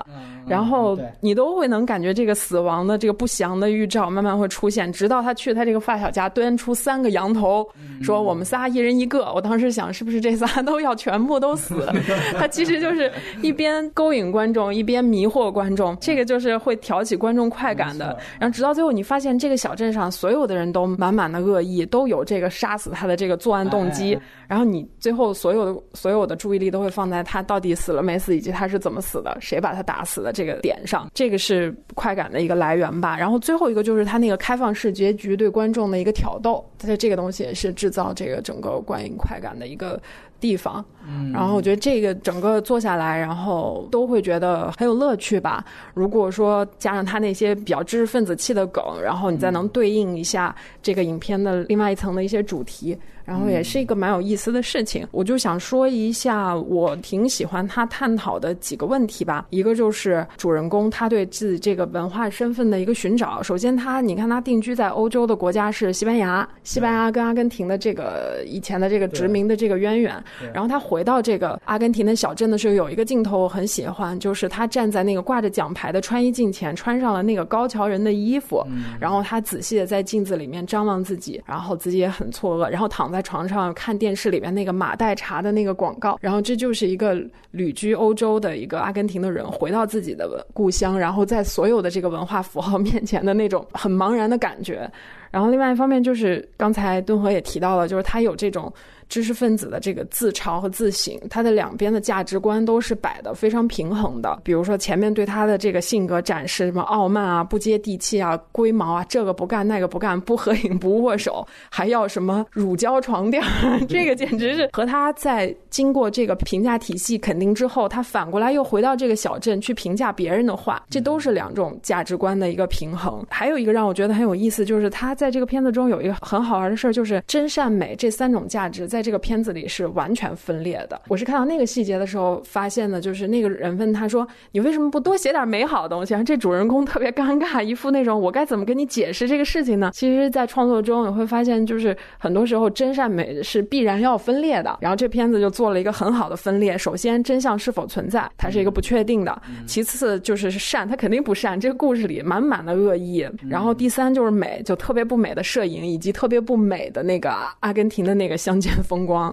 [0.48, 7.68] 然后你都会能感觉这个死亡的这个不祥的预兆慢慢会出现，直到他去他这个发小家端出三个羊头，
[8.04, 9.34] 说我们仨一人一个。
[9.34, 11.92] 我当时想，是不是这仨都要全部都死？
[12.38, 13.12] 他其实就是
[13.42, 18.16] 一边勾引观众，一边迷惑观众，这个就是会挑起观众快感的。
[18.40, 21.65] 然后直到最后，你发现这个小镇上所有的人都满满的恶意。
[21.86, 33.18] 都有这个杀死他的这个作案动机，然后你最后所有的所有的注意力都会放在他到底死了没死，以及他是怎么死的，谁把他打死的这个点上，这个是快感的一个来源吧。
[33.18, 40.00] 然后最后一个就是他那个开放式结局对观众的一个挑逗，他的这个东西也是制造这个整个观影快感的一个。
[40.46, 40.86] 地方，
[41.34, 45.66] 然后我觉得这个整个做下来，然后都会觉得很有乐趣吧。
[45.96, 52.96] 如果说加上他那些比较知识分子气的梗，然后你再能对应一下这个影片的另外一层的一些主题。
[53.26, 55.06] 然后也是一个蛮有意思的事情。
[55.12, 59.48] 我就想说一下，我挺喜欢他探讨的几个问题吧。
[59.50, 63.42] 一个就是主人公他对自己这个文化身份的一个寻找。
[63.42, 70.24] 首先，他你看他定居在欧洲的国家是西班牙，西班牙跟阿根廷的这个以前的这个殖民的这个渊源。
[70.54, 78.66] 然后他回到这个阿根廷的小镇的时候，有一个镜头我很喜欢，就是他站在那个挂着奖牌的穿衣镜前，穿上了那个高桥人的衣服，
[79.00, 87.16] 然后他仔细的在镜子里面张望自己，然后自己也很错愕，然后躺在在床上看电视里面那个马黛茶的那个广告，然后这就是一个
[87.52, 94.92] 旅居欧洲的一个阿根廷的人回到自己的故乡，然后在所有的这个文化符号面前的那种很茫然的感觉。
[95.36, 98.72] 然后另外一方面就是刚才敦和也提到了，就是他有这种。
[99.08, 104.42] 知识分子的这个自嘲和自省，他的两边的价值观都是摆的非常平衡的。
[104.44, 113.44] 比如说前面对他的这个性格展示什么傲慢啊、不接地气啊、龟毛啊，这个不干那个不干，不合影不握手，还要什么乳胶床垫，
[113.88, 123.24] 这个简直是和他在经过这个评价体系肯定之后，他反过来又回到这个小镇去评价别人的话，这都是两种价值观的一个平衡。
[123.30, 128.88] 还有一个让我觉得很有意思，就是他在这个片子中有一个很好玩的事儿，就是真善美这三种价值。
[128.88, 131.02] 在这个片子里是完全分裂的。
[131.08, 139.92] 我是看到那个细节的时候发现的，就是那个人问他说：“你为什么不多写点美好的东西？”这主人公特别尴尬，一副那种我该怎么跟你解释这个事情呢？
[139.94, 144.78] 其实，在创作中你会发现，就是很多时候真善美是必然要分裂的。
[144.82, 146.78] 然后这片子就做了一个很好的分裂。
[146.78, 149.34] 首先，真相是否存在，它是一个不确定的；
[149.66, 151.60] 其次，就是善，它肯定不善。
[151.60, 153.28] 这个故事里满满的恶意。
[153.50, 159.30] 然后第三就是美，就特别不美的摄影，以及特别不美的那个阿根廷的那个乡间风光。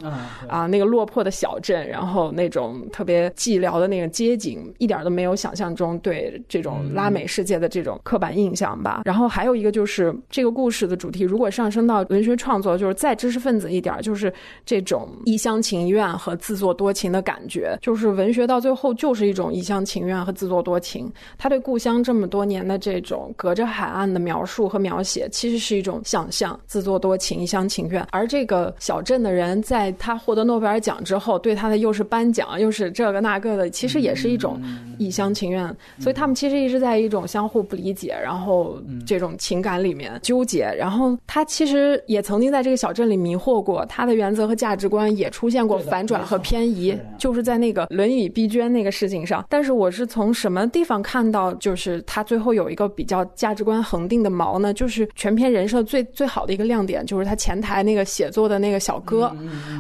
[0.49, 9.03] 啊，那个落魄的小镇，然后那种特别寂寥的那个街景，一点都没有想象中对这种拉美世界的这种刻板印象吧。
[9.05, 14.33] 然后还有一个就是这个故事的主题，如果上升到文学创作，就是再知识分子一点，就是
[14.65, 17.77] 这种一厢情愿和自作多情的感觉。
[17.81, 21.11] 就是文学到最后就是一种一厢情愿和自作多情。
[21.39, 28.05] 他对故乡这么多年的这种隔着海岸的描述和描写，其实是一种想象、自作多情、一厢情愿。
[28.11, 34.61] 而这个小镇的人在他获得诺贝尔奖之后，对他的又是颁奖又是这个那个的，其实也是一种
[34.99, 35.63] 一厢情愿。
[36.01, 40.65] 所以他们其实一直在一种相互不理解，然后这种情感里面纠结。
[40.77, 49.45] 然后他其实也曾经在这个小镇里迷惑过，他的原则和价值观也出现过反转和偏移，就是在那个《轮椅》逼捐那个事情上。
[49.49, 54.73] 但是我是从什么地方看到，就是他最后有一个比较价值观恒定的锚呢？
[54.73, 59.31] 就是全篇人设最最好的一个亮点，就是他前台那个写作的那个小哥。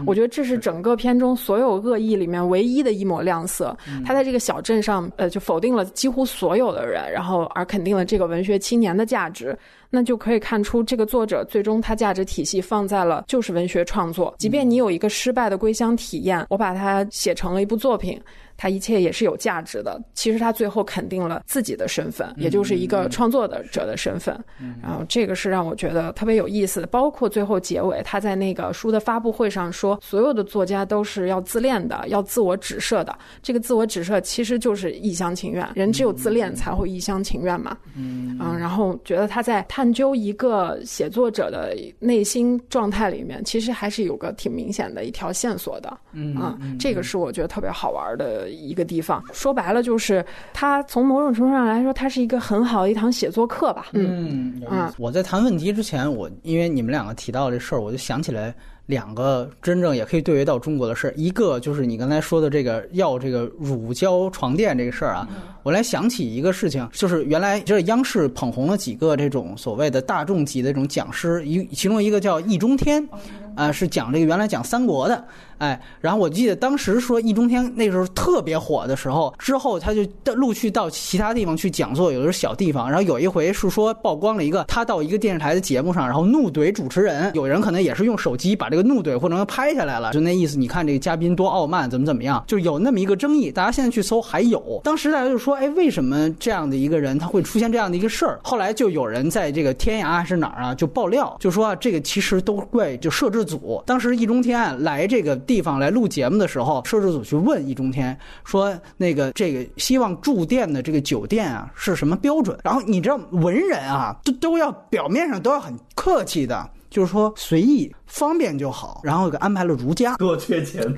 [0.06, 3.76] 我觉得这是整个片中所有恶意里面唯一的一抹亮色。
[4.04, 9.56] 他在这个小镇上，呃，就否定了几乎所有的人，然后而肯定了这个文学青年的价值。
[9.94, 14.34] 那就可以看出，这个作者最终他价值体系放在了就是文学创作。
[14.38, 18.18] 即便你有一个失败的归乡体验，我把它写成了一部作品。
[18.62, 20.00] 他一切也是有价值的。
[20.14, 24.38] 其实他最后肯定了自己的身份，也就是一个创作的者的身份。
[24.80, 26.86] 然后这个是让我觉得特别有意思的。
[26.86, 33.18] 包括最后结尾，他在那个书的发布会上说，所有的作家都是要自恋的，要自我指涉的。
[33.42, 35.68] 这个自我指涉其实就是一厢情愿。
[35.74, 37.76] 人只有自恋才会一厢情愿嘛。
[37.96, 38.38] 嗯。
[38.60, 45.98] 然后觉得他在探究一个写作者的内心状态里面，其实还是有个挺明显的一条线索的。
[46.12, 46.36] 嗯。
[46.36, 48.51] 啊，这个是我觉得特别好玩的。
[48.52, 53.86] 一个地方，说白了就是，它从某种程度上来说，它是一个很好的一堂写作课吧。
[53.92, 54.62] 嗯。
[54.68, 58.54] 啊，我在谈问题之前，我因为你们两个提到这事儿，我就想起来
[58.92, 61.14] 两个真正也可以对应到中国的事儿。
[61.16, 65.26] 一个就是你刚才说的这个要这个乳胶床垫这个事儿啊，
[65.62, 73.08] 我来想起一个事情，就是原来就是央视捧红了几个这种所谓的大众级的这种讲师，一其中一个叫易中天，
[73.54, 75.24] 啊，是讲这个原来讲三国的。
[75.58, 82.88] 哎，然后我记得当时说易中天那时候特别火的时候，之后他就陆续到其他地方去讲座，有的是小地方。
[82.90, 90.56] 然后有一回是说曝光了一个他到一个电视台的节目上，然后怒怼主持人，有人可能也是用手机把这个怒怼或者拍下来了，就那意思。
[90.56, 93.50] 你看这个嘉宾多傲慢，怎么怎么样，就有那么一个争议。
[93.50, 98.40] 大家现在去搜还有，当时大家就说，哎，为什么这样的一个人他会出现这样的一个事儿？
[98.42, 103.82] 后来就有人在这个天涯还是哪儿啊，就爆料，就说这个其实都怪就摄制组。
[103.84, 105.38] 当时易中天来这个。
[105.44, 116.70] 地方来录节目的时候，摄制组去问易中天说：“那个这个希望住店的这个酒店啊是什么标准？”然后你知道文人啊，都都要表面上都要很客气的。
[116.92, 117.92] 就是说随意。
[118.12, 120.14] 方便就好，然后给安排了如家。
[120.16, 120.94] 多缺钱。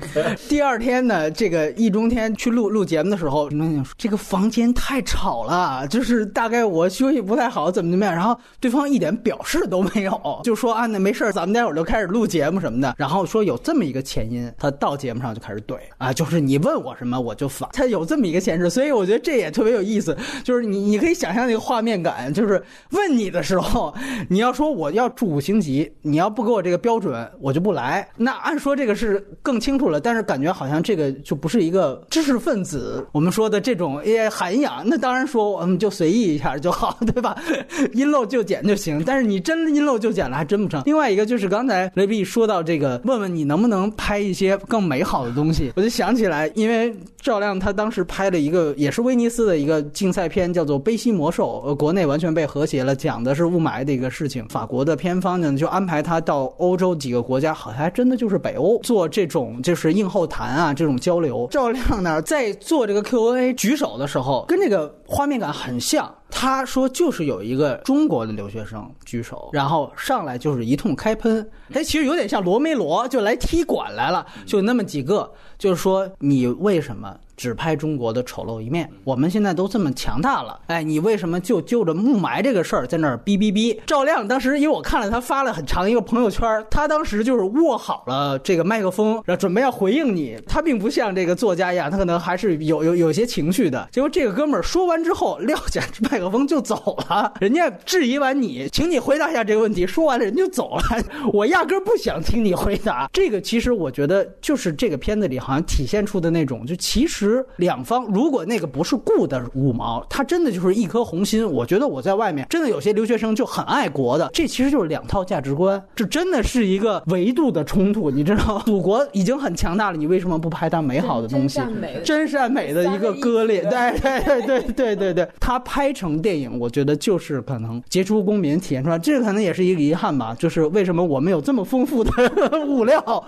[0.49, 3.49] 第二天呢，这个易中天去录录节目的时候，
[3.97, 8.13] 这个房间太吵了，就是大概我休息不太好，怎么怎么样。
[8.13, 12.93] 然后对方一点表示都没有，就说啊，那没事咱们待会儿就开始录节目什么的。
[12.97, 17.69] 然后说有这么一个前因，他到节目上就开始怼啊，就是你问我什么我就反。
[17.71, 20.17] 他有这么一个前置，所以我觉得这也特别有意思。
[20.43, 23.95] 就是你你可以想象那个画面感，就是问你的时候，
[24.29, 27.15] 你要说我要住五星级，你要不给我这个标准。
[27.39, 28.07] 我就不来。
[28.17, 34.83] 那按说这个是更清楚了，但是感觉好像这个就不是一个知识分子我们说的这种也涵养。
[34.85, 37.37] 那当然说我们就随意一下就好，对吧？
[37.93, 39.03] 阴漏就减就行。
[39.05, 40.81] 但是你真阴漏就减了还真不成。
[40.85, 54.45] 另外一个就是刚才雷比说到这个，问问你能不能拍一些更美好的东西，我就想起来，因为赵亮他当时拍了一个也是威尼斯的一个竞赛片，叫做《悲西魔兽》，呃，国内完全被和谐了，讲的是雾霾的一个事情。
[54.49, 56.95] 法国的片方呢就安排他到欧洲。
[56.95, 61.45] 几个国家好像还真的就是北欧做这种就是应后谈啊这种交流。
[61.51, 66.09] 赵亮呢在做这个 Q&A 举手的时候，跟这个画面感很像。
[66.29, 71.49] 他说就是有一个中国的留学生举手，然后上来就是一通开喷。
[71.73, 77.17] 哎，其实有点像罗梅罗就来踢馆来了，就那么几个，就是说你为什么？
[77.37, 83.77] 只拍中国的丑陋一面，我们现在都这么强大了，哎，你为什么就就着雾霾这个事儿在那儿哔哔哔？
[83.85, 90.41] 赵亮当时因为我看了他发了很长一个朋友圈，他当时就是握好了这个麦克风，然后准备要回应你。
[90.47, 93.85] 他并不像这个作家一样，他可能还是有有有些情绪的。
[93.91, 100.83] 结果这个哥们儿说完之后撂下麦 克风就走了， 人家质疑完你，请你回答一下这个问题，说完了人就走了。
[101.33, 103.09] 我压根儿不想听你回答。
[103.11, 107.15] 这个其实我觉得就是这个片子里好像体现出的那种，就其实。
[107.15, 111.49] 实两方如果那个不是雇的五毛，他真的就是一颗红心。
[111.49, 118.11] 我觉得我在外面真的有些留学生就很爱国的，这其实就是两套价值观，这真的是一个维度的冲突。
[118.11, 121.61] 你知道，祖国已经很强大了，你为什么不拍它美好的东西？
[122.03, 130.35] 真善美的一个割裂，对对对对对对对，他拍成电影，我觉得就是可能杰出公民体现出来，这可能也是一个遗憾吧。
[130.39, 132.11] 就是为什么我们有这么丰富的
[132.65, 133.25] 物料？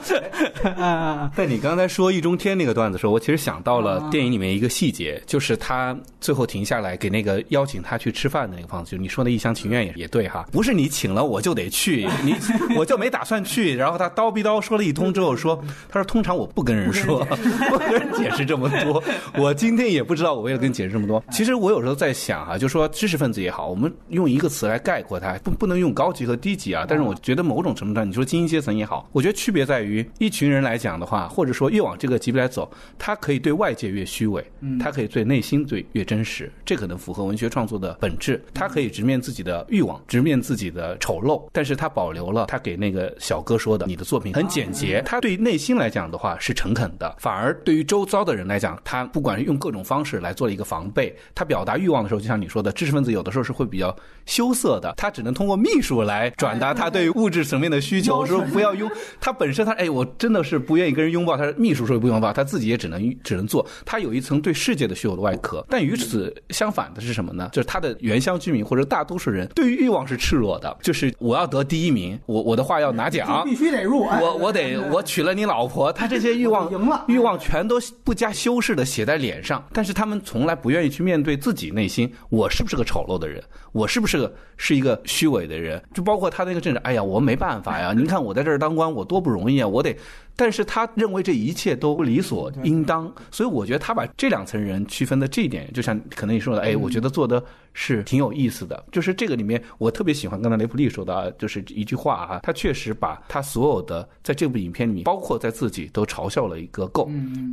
[1.36, 3.98] 在你刚才说易中天那个段子的时候，我其实想到了。
[4.12, 12.36] 电影里面一个细节，就是他最后停下来给那个邀请他去吃饭的那个方子，就你说的一厢情愿也也对哈，不是你请了我就得去，你
[12.76, 13.76] 我就没打算去。
[13.76, 17.26] 然后他叨逼叨说了一通之后说，他说通常我不跟人说，
[17.70, 19.04] 不跟人解释这么多。
[19.38, 21.24] 我今天也不知道我为了跟你解释这么多。
[21.32, 26.86] 其实我有时候在想哈，就说知识分子也好，我们用一个词来概括它，不不能用高级和低级啊。
[26.86, 33.78] 但是我觉得某种程度上，你说精英阶层也好，我觉得区别在于一群人来讲的话，或者说越往这个级别来走，他可以对外。
[33.78, 34.44] 界越虚伪，
[34.80, 38.44] 他可以对内心最越真实，这可能符合文学创作的本质。
[38.56, 51.16] 他可以直面自己的欲望，直面自己的丑陋，但是他保留了他给那个小哥说的：“你的作品很简洁。”他对内心来讲的话是诚恳的，反而对于周遭的人来讲，他不管是用各种方式来做了一个防备。
[51.36, 53.96] 他表达欲望的时候，就像你说的，知识分子有的时候是会比较
[54.28, 58.88] 羞涩的，他只能通过秘书来转达他对物质层面的需求，说不要拥。
[59.20, 63.66] 他本身他哎，我真的是不愿意跟人拥抱，他秘书说不拥抱，他自己也只能只能做。
[63.84, 67.50] 他有一层对世界的虚有的外壳，但与此相反的是什么呢？
[67.52, 85.82] 就是他的原乡居民或者大多数人对于欲望是赤裸的，就是我要得第一名，我我的话要拿奖， 必须得入，我我得我娶了你老婆，他这些欲望赢了，欲望全都不加修饰的写在脸上，但是他们从来不愿意去面对自己内心，我是不是个丑陋的人，我是不是个是一个虚伪的人？
[85.94, 89.96] 就包括他那个政治，哎呀，我没办法呀，您看我在这儿当官，我多不容易啊，我得。
[90.38, 98.86] 但是他认为这一切都理所应当，所以我觉得他把这两层人区分的这一点，就像可能你说的，哎，我觉得做的是挺有意思的。
[98.92, 107.10] 就是这个里面，我特别喜欢刚才雷普利说的，就是一句话啊，他确实把他所有的在这部影片里面，包括在自己都嘲笑了一个够，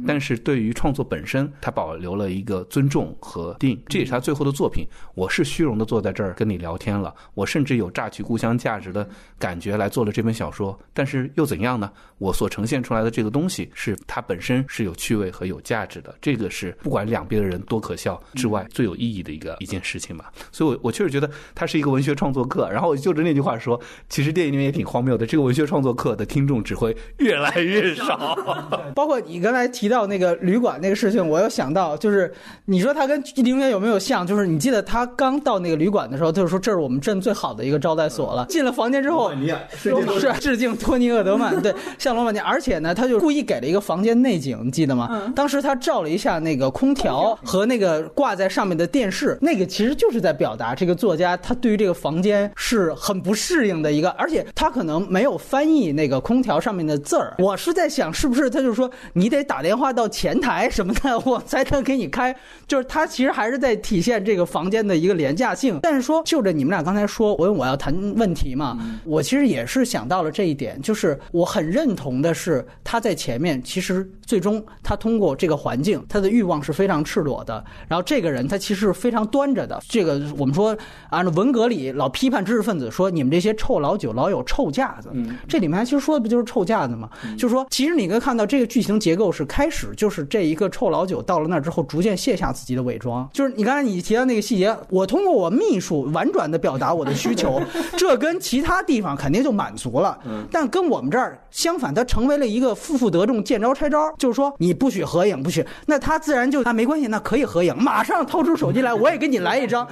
[0.07, 4.87] 但是对于创作本身，他保留了一个尊重和定，这也是他最后的作品。
[5.15, 9.09] 我是虚荣的坐在这儿跟你聊天了，我甚至有榨取故乡价值的
[9.39, 11.91] 感觉来做了这本小说，但是又怎样呢？
[12.19, 12.74] 我所呈现。
[12.75, 20.33] 现出来的这个东西是它本身是有趣味和有价值的，这个是不管两边的人多可笑之外最有意义的一个一件事情吧。
[20.51, 22.69] 所以，我我确实觉得它是一个文学创作课。
[22.69, 25.25] 然后，我就着那句话说，其实电影里面也挺荒谬的。
[25.25, 28.37] 这个文学创作课的听众只会越来越少。
[28.97, 32.33] 包括你刚才提到那个旅馆那个事情，我又想到，就是
[32.65, 34.27] 你说他跟林园有没有像？
[34.27, 38.45] 就是你记得他刚到那个旅馆的时候，就是说这是我们镇最好的一个招待所了。
[38.49, 39.31] 进了房间之后，
[39.77, 42.64] 是致敬托尼厄德曼，对，像罗马尼，而。
[42.65, 45.31] 且呢，他就故意给了一个房间内景，你记得吗？
[45.37, 57.35] 当时他照了一下那个空调和那个挂在上面的电视，那个其实就是在表达这个作家他对于这个房间是很不适应的一个，而且他可能没有翻译那个空调上面的字儿。
[57.39, 62.35] 我是在想，是不是他就是说你得打电话到前台什么的，我才能给你开。
[62.67, 65.79] 就是他其实还是在体现这个房间的一个廉价性。
[65.83, 77.65] 但是说就着你们俩刚才说，我我要谈问题嘛，我其实也是想到了这一点，就是我很认同的是他在前面，其实最终他通过这个环境，他的欲望是非常赤裸的。
[77.89, 79.81] 然后这个人他其实是非常端着的。
[79.89, 80.77] 这个我们说
[81.11, 85.11] 按照文革里老批判知识分子说你们这些臭老九老有臭架子，
[85.49, 87.09] 这里面其实说的不就是臭架子吗？
[87.39, 97.61] 就是说其实你可以看到这个剧情结构是开始就是这一个臭老九到了那儿之后逐渐卸下自己的伪装，就是你刚才你提到那个细节，我通过我秘书婉转的表达我的需求，
[97.97, 100.19] 这跟其他地方肯定就满足了，
[100.51, 109.87] 但跟我们这儿相反，他成为了一个负负得正、见招拆招，就是说你不许合影，不许，那他自然就啊没关系，那可以合影，马上掏出手机来，我也给你来一张。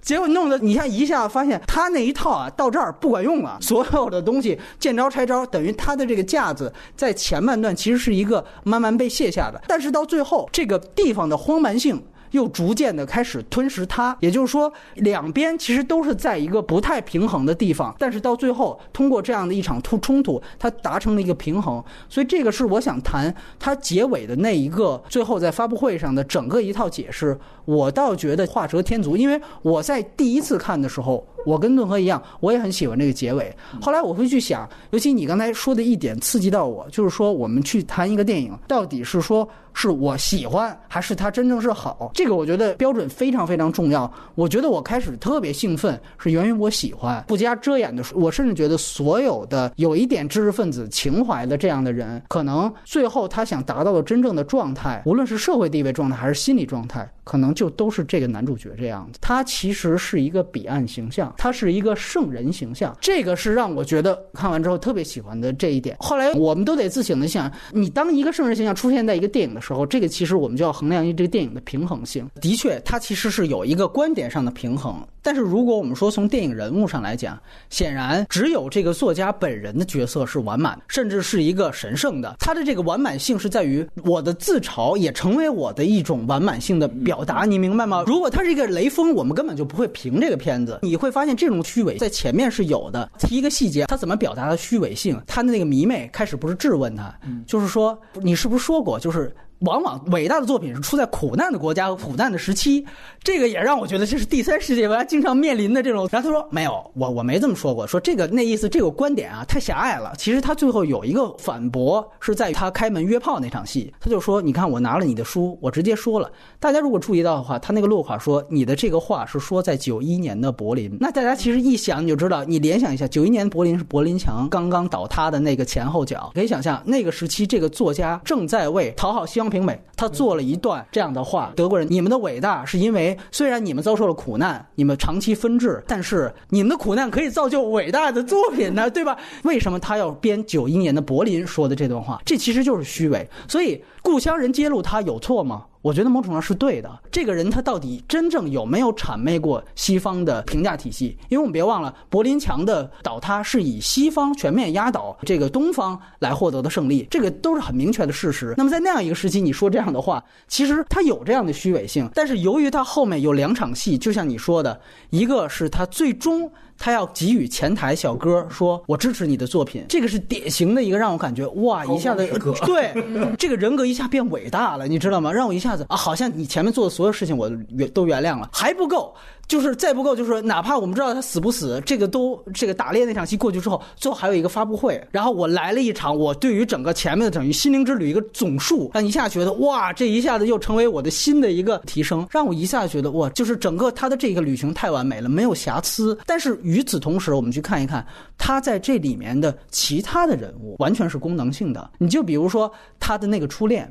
[0.00, 12.00] 结果弄得你看一下发现他那一套啊到这儿不管用了，所有的东西见招拆招，等于他的这个架子在前半段其实是一个慢慢被卸下的，但是到最后这个地方的荒蛮性。
[12.36, 21.82] 又逐渐的开始吞噬它，也就是说，两边其实都是在一个不太平衡的地方，但是到最后通过这样的一场突冲突，它达成了一个平衡。
[22.08, 27.36] 所以这个是我想谈它结尾的那一个，最后在发布会上的整个一套解释。
[27.64, 33.54] 我倒觉得画蛇添足，因为我在第一次看的时候，我跟顿河一样，我也很喜欢这个结尾。
[33.80, 39.48] 后来我会去想，尤其你刚才说的一点刺激到我，就是说我们去谈一个电影，到底是说。
[39.78, 42.10] 是我喜欢，还是它真正是好？
[42.14, 44.10] 这个我觉得标准非常非常重要。
[44.34, 48.18] 我觉得我开始特别兴奋，是源于我喜欢，不加遮掩的说。
[48.18, 57.06] 我甚至觉得所有的有一点知识分子情怀的这样的人，可能最后他想达到的真正的状态，无论是社会地位状态还是心理状态。
[57.22, 65.96] 可能就都是这个男主角这样子，他其实是一个彼岸形象，他是一个圣人形象，这个是让我觉得看完之后特别喜欢的这一点。
[66.00, 72.28] 后来我们都得自省的想，你当一个圣人形象出现在一个电影的时候，这个其实我们就要衡量一这个电影的平衡性。
[72.40, 74.96] 的确，它其实是有一个观点上的平衡。
[75.26, 77.36] 但是如果我们说从电影人物上来讲，
[77.68, 82.36] 显然只有这个作家本人的角色是完满，甚至是一个神圣的。
[82.38, 88.04] 他的这个完满性是在于我的自嘲也成为我的一种完满性的表达，你明白吗？
[88.06, 90.78] 如果他是一个雷锋，我们根本就不会评这个片子。
[90.82, 93.10] 你会发现这种虚伪在前面是有的。
[93.18, 95.20] 提一个细节，他怎么表达的虚伪性？
[95.26, 97.12] 他的那个迷妹开始不是质问他，
[97.48, 99.34] 就是说你是不是说过就是。
[99.60, 102.84] 往往伟大的作品是出在苦难的国家和苦难的时期，
[103.22, 106.08] 这个也让我觉得这是第三世界国家经常面临的这种。
[106.12, 110.12] 然后他说没有，我我没这么说过，说这个那意思这个观点啊太狭隘了。
[110.18, 116.30] 其实他最后有一个反驳是在于他开门约炮那场戏，他就说你看我拿了你的书，我直接说了。
[116.60, 120.94] 大家如果注意到的话，他那个落款说你的这个话是说在九一年的柏林。
[121.00, 129.56] 那大家其实一想你就知道，你联想一下，九一年柏林是柏林墙刚刚倒塌的那个前后脚，可以想象那个时期这个作家正在为讨好西张。
[129.56, 139.16] 评委，他做了一段这样的话：德国人，你们的伟大是因为虽然你们遭受了苦难，你们长期分治，但是你们的苦难可以造就伟大的作品呢，对吧？
[139.44, 142.20] 为什么他要编九一年的柏林说的这段话？
[142.26, 143.26] 这其实就是虚伪。
[143.48, 145.64] 所以故乡人揭露他有错吗？
[145.82, 146.88] 我觉得某种程度上是对的。
[147.10, 151.18] 这个人他到底真正有没有谄媚过西方的评价体系？
[151.28, 158.54] 因为我们别忘了，柏林墙的倒塌是以西方全面压倒这个东方来获得的胜利，这个都是很明确的事实。
[158.56, 162.08] 那么在那样一个时期，你说这样的话，其实他有这样的虚伪性。
[162.14, 164.80] 但是由于他后面有两场戏，就像你说的，
[165.10, 166.48] 一个是他最终。
[166.78, 172.26] 他要给予前台小哥说：“我支持你的作品。”这个是典型的一个让我感觉哇，一下子
[172.66, 172.92] 对
[173.38, 175.32] 这个人格一下变伟大了，你知道吗？
[175.32, 179.14] 让我一下子啊，好像你前面做的所有事情我原都原谅了，还不够。
[179.48, 196.18] 就是再不够，就是哪怕我们知道他死不死，这个都这个打猎那场戏过去之后，最后还有一个发布会，然后我来了一场，我对于整个前面的等于心灵之旅一个总数，让一下觉得哇，这一下子又成为我的新的一个提升，让我一下觉得哇，就是整个他的这个旅行太完美了，没有瑕疵。
[196.26, 198.04] 但是与此同时，我们去看一看
[198.36, 201.90] 他在这里面的其他的人物，完全是功能性的。
[201.98, 203.90] 你就比如说他的那个初恋。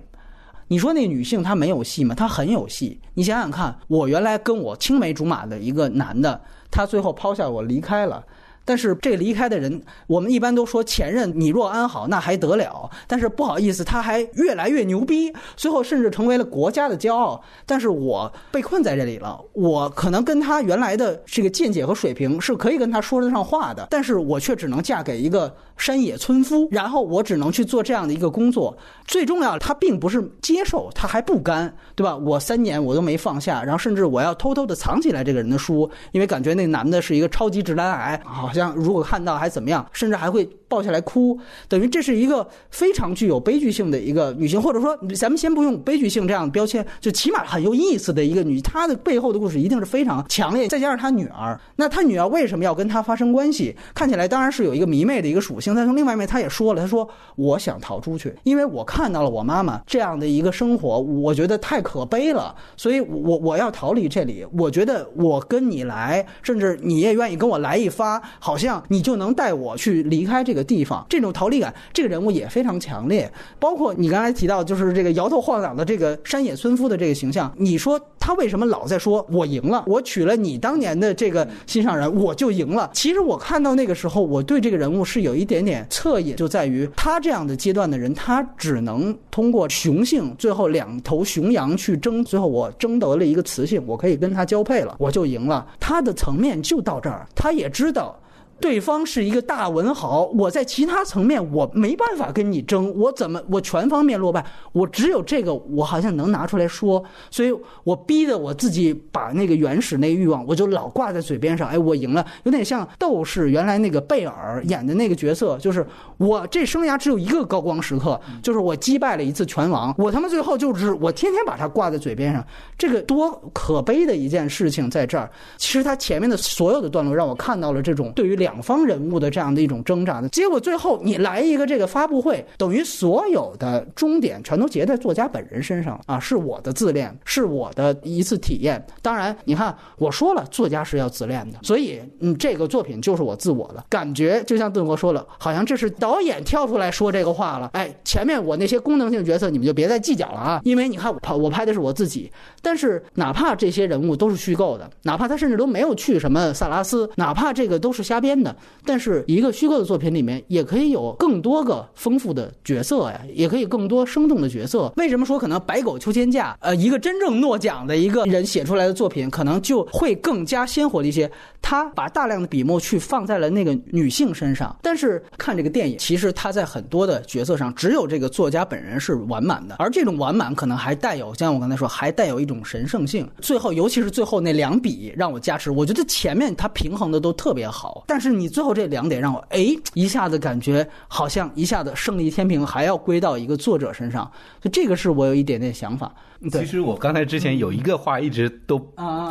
[0.68, 2.16] 你说那女性她没有戏吗？
[2.16, 3.00] 她很有戏。
[3.14, 8.26] 你想想看，我原来跟我青梅竹马的一个男的，他最后抛下我离开了。
[8.66, 12.89] 但是这离开的人，我们一般都说前任你若安好，那还得了？
[13.07, 17.41] 但是不好意思，他还越来越牛逼，最后甚至成为了国家的骄傲。
[17.66, 28.78] 但是我被困在这里了，我可能跟他原来的这个见解和水平是可以跟他说得上话的，但是我却只能嫁给一个山野村夫，然后我只能去做这样的一个工作。
[29.06, 32.16] 最重要，他并不是接受，他还不甘，对吧？
[32.16, 41.38] 我三年我都没放下，然后甚至我要偷偷的藏起来这个人的书，因为感觉那男的是一个超级直男癌，好像如果看到还怎么样，甚至还会抱下来哭，
[41.68, 50.68] 等于这是一个非常具有悲剧性的一个女性，或者说咱们先不用悲剧性这样的标签，就起码很有意思的一个女，她的背后的故事一定是非常强烈。
[50.68, 53.76] 再加上她女儿，那她女儿为什么要跟她发生关系？
[53.93, 64.45] 看起来当然是有一个迷妹的一个属性，但从另外一面，她也说了，她说我想逃出去，因为我看到了我妈妈这样的一个生活，我觉得太可悲了，所以我我要逃离这里。
[64.57, 71.06] 我觉得我跟你来，甚至你也愿意跟我来一发，好像你就能带我去离开这个地方。
[71.08, 73.32] 这种逃离感，这个人物也非常强烈。
[73.60, 82.89] 包括你刚才提到，就是这个摇头晃脑的这个山野村夫的这个形象，你说他为什么老在说我赢了，我娶了你当年的这个心上人，我就赢了？
[82.93, 95.66] 其实我看到那个时候，我对这个人物是有一点点侧影，就在于他这样的阶段的人，他只能通过雄性，最后两头雄羊去争，最后我争得了一个雌性，我可以跟他交配了，我就赢了。
[95.80, 98.18] 他的层面就到这儿，他也知道。
[98.60, 104.45] 对方是一个大文豪，我在其他层面我没办法跟你争，我怎么我全方面落败？
[104.72, 107.53] 我只有这个，我好像能拿出来说，所以
[107.84, 111.68] 我逼得我自己把那个原始那欲望，我就老挂在嘴边上。
[111.68, 115.86] 哎，我赢了，有点像斗士原来那个贝尔演的那个角色，就是
[116.18, 122.45] 我这生涯只有一个高光时刻，就是我击败了一次拳王，我他妈最后就是我天天把它挂在嘴边上，
[122.78, 125.30] 这个多可悲的一件事情在这儿。
[125.58, 128.56] 其实他前面的所有的段落让我看到了这种对于两。
[128.66, 136.20] 方人物的这样的一种挣扎的结果，最后你来一个这个发布会，等于所有的终点全都结在作家本人身上啊！
[136.20, 138.84] 是我的自恋，是我的一次体验。
[139.04, 144.43] 当然，你看我说了，作家是要自恋的，所以嗯，这个作品就是我自我的感觉。
[144.46, 147.70] 就像邓国说了，好像这是导演跳出来说这个话了。
[147.74, 152.32] 哎，前面我那些功能性角色你们就别再计较了啊，因为你看我拍我拍的是我自己。
[152.64, 158.35] 但是哪怕这些人物都是虚构的，哪怕他甚至都没有去什么萨拉斯，哪怕这个都是瞎编。
[158.36, 164.92] 真的，但是一个虚构的作品里面也可以有更多个丰富的角色呀，也可以更多生动的角色。
[164.98, 171.32] 为什么说可能白狗秋千架，呃，一个真正诺奖的一个人写出来的作品，可能就会更加鲜活的一些？
[171.62, 183.26] 他把大量的笔墨去放在了那个女性身上，但是看这个电影，其实他在很多的角色上，只有这个作家本人是完满的，而这种完满可能还带有，像我刚才说，还带有一种神圣性。
[183.40, 188.25] 最后，尤其是最后那两笔让我加持，我觉得前面他平衡的都特别好，但是。
[188.26, 196.14] 是你最后这两点让我哎一下子感觉好像一下子胜利天平还要归到一个作者身上，就这个是我有一点点想法。
[196.52, 198.78] 其实我刚才之前有一个话一直都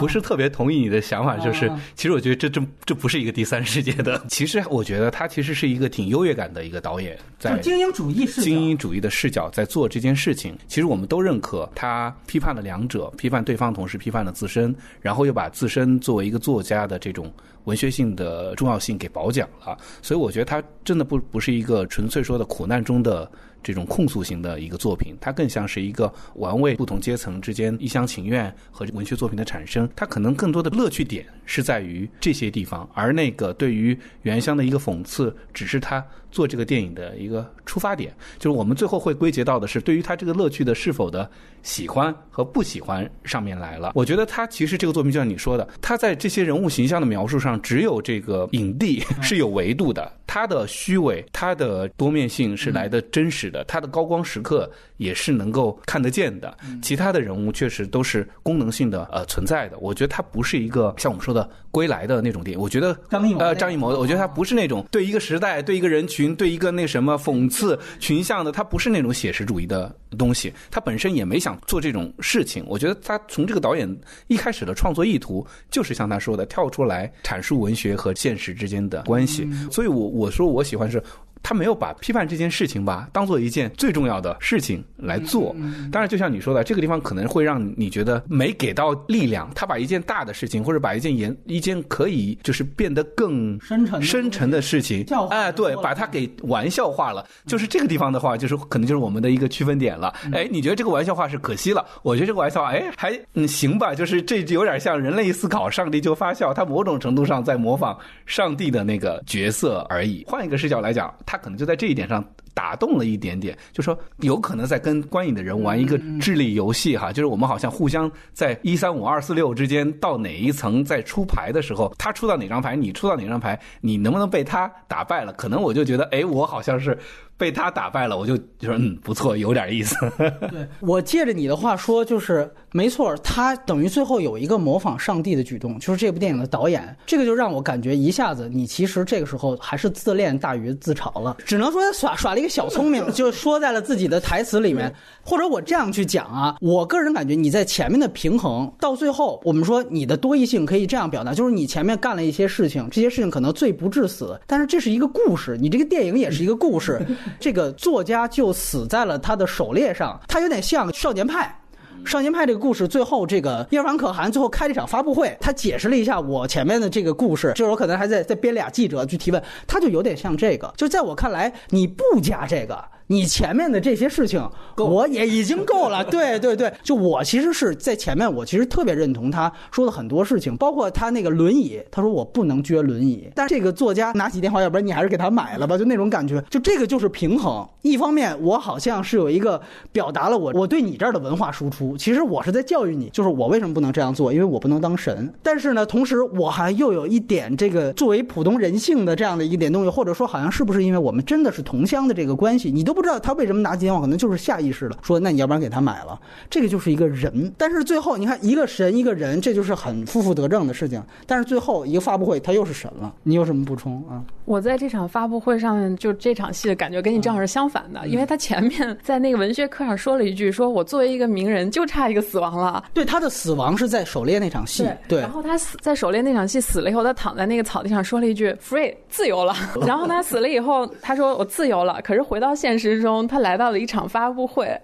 [0.01, 4.21] 不是特别同意你的想法，就是其实我觉得这这这不是一个第三世界的。
[4.29, 10.57] 其实我觉得他其实是一个挺优越感的一个导演，在精英主义视精英主义的视角在做这件事情。
[10.67, 17.31] 其实我们都认可他批判了两者，批判对方，同时批判了自身，然后又把自身作为一个作家的这种。
[17.65, 23.31] 文学性的重要性给褒奖了，所以我觉得它真的不不是一个纯粹说的苦难中的
[23.63, 29.89] 这种控诉型的一个作品，它更像是一个玩味不同阶层之间一厢情愿和文学作品的产生。
[29.97, 36.05] 它可能更多的乐趣点是在于这些地方，而那个对于原乡的一个讽刺，只是它
[36.35, 38.13] 做这个电影的一个出发点。
[38.39, 41.31] 就是我们最后会归结到的是对于他这个乐趣的是否的。
[41.63, 59.79] 喜欢和不喜欢上面来了，我觉得他其实这个作品就像你说的，他在这些人物形象的描述上，只有这个影帝是有维度的，他的虚伪，他的多面性是来的真实的，他的高光时刻也是能够看得见的，其他的人物确实都是功能性的呃存在的。
[59.79, 71.59] 我觉得它不是一个像我们说的归来的那种电影，我觉得张艺谋呃张艺谋的，我觉得他不是那种对一个时代、对一个人群、对一个那什么讽刺群像的，他不是那种写实主义的东西，他本身也没想。
[71.67, 73.89] 做这种事情，我觉得他从这个导演
[74.27, 79.49] 一开始的创作意图，就是像他说的，跳出来阐述文学和现实之间的关系。
[79.71, 81.03] 所以，我我说我喜欢是。
[81.45, 85.55] 他没有把批判这件事情吧当做一件最重要的事情来做。
[85.93, 89.49] 当然，就像你说的，这个地方可能会让你觉得没给到力量。
[89.55, 97.27] 他把一件大的事情，或者把一件严一件可以就是变得更深沉深沉的事情，哎，对，把它给玩笑化了。
[97.47, 100.15] 就是这个地方的话，就是可能就是我们的一个区分点了。
[100.33, 101.85] 哎，你觉得这个玩笑话是可惜了？
[102.03, 103.95] 我觉得这个玩笑话，哎，还嗯行吧。
[103.95, 106.55] 就是这有点像人类思考，上帝就发笑。
[106.55, 110.25] 他某种程度上在模仿上帝的那个角色而已。
[110.27, 112.25] 换一个视角来讲，他他可能就在这一点上
[112.55, 125.33] 打动了一点点，就说有可能在跟观影的人玩一个智力游戏哈，就是我们好像互相在一三五二四六之间到哪一层在出牌的时候，他出到哪张牌，你出到哪张牌，你能不能被他打败了？
[125.33, 126.97] 可能我就觉得，哎，我好像是。
[127.37, 129.97] 被他打败了，我就就说嗯不错，有点意思。
[130.51, 144.93] 对我借着你的话说，就是没错，他等于最后有一个模仿上帝的举动，就是这部电影的导演，这个就让我感觉一下子你其实这个时候还是自恋大于自嘲了， 只能说他耍耍了一个小聪明，就说在了自己的台词里面。
[145.27, 157.01] 或者我这样去讲啊，我个人感觉你在前面的平衡到最后，我们说你的多义性可以这样表达，就是你前面干了一些事情，这些事情可能罪不至死，但是这是一个故事，你这个电影也是一个故事。
[157.41, 161.59] 这个作家就死在了他的狩猎上，他有点像少年派。
[162.05, 170.71] 少年派这个故事最后，这个叶凡可汗最后开了一场发布会，他解释了一下我前面的这个故事，就是我可能还在在编俩记者去提问，他就有点像这个。
[170.77, 172.85] 就在我看来，你不加这个。
[173.09, 174.43] 你前面的这些事情，
[174.79, 176.03] 我也已经够了。
[176.11, 183.29] 对对对，就我其实是在前面，我其实特别认同他说的很多事情，包括他那个轮椅，他说我不能撅轮椅。
[183.35, 186.43] 但这个作家拿起电话，要不然你还是给他买了吧，就那种感觉。
[186.49, 187.69] 就这个就是平衡。
[187.83, 189.61] 一方面，我好像是有一个
[189.93, 195.31] 表达了我我对你这儿的文化输出，其实我是在教育你，就是我为什么不能这样做，因为我不能当神。
[195.43, 202.94] 但是呢，同时我还又有一点这个作为普通人性的这样的一点东西，或者说好像是不是因为我们真的是同乡的这个关系，你都。
[202.95, 206.19] 不知道他为什么拿起电话，可能就是下意识的说：“那你要不然给他买了。”
[206.49, 207.53] 这个就是一个人。
[207.59, 211.03] 但是最后你看，一个神，一个人，这就是很负负得正的事情。
[211.27, 213.13] 但是最后一个发布会，他又是神了。
[213.25, 214.23] 你有什么补充啊？
[214.45, 224.87] 我在这场发布会上面，就这场戏的感觉跟你正好是相反的，因为他前面在那个文学课上说了一句：“说我作为一个名人，就差一个死亡了。”对，他的死亡是在狩猎那场戏。
[225.09, 225.21] 对。
[225.21, 229.55] 然后他死在狩猎那场戏死了以后，他躺在那个草地上说了一句：“free，自由了。”
[229.87, 233.65] 然后他死了以后，他说：“我自由了。”可是回到现实中，他来到。
[233.65, 234.79] 到了一场发布会，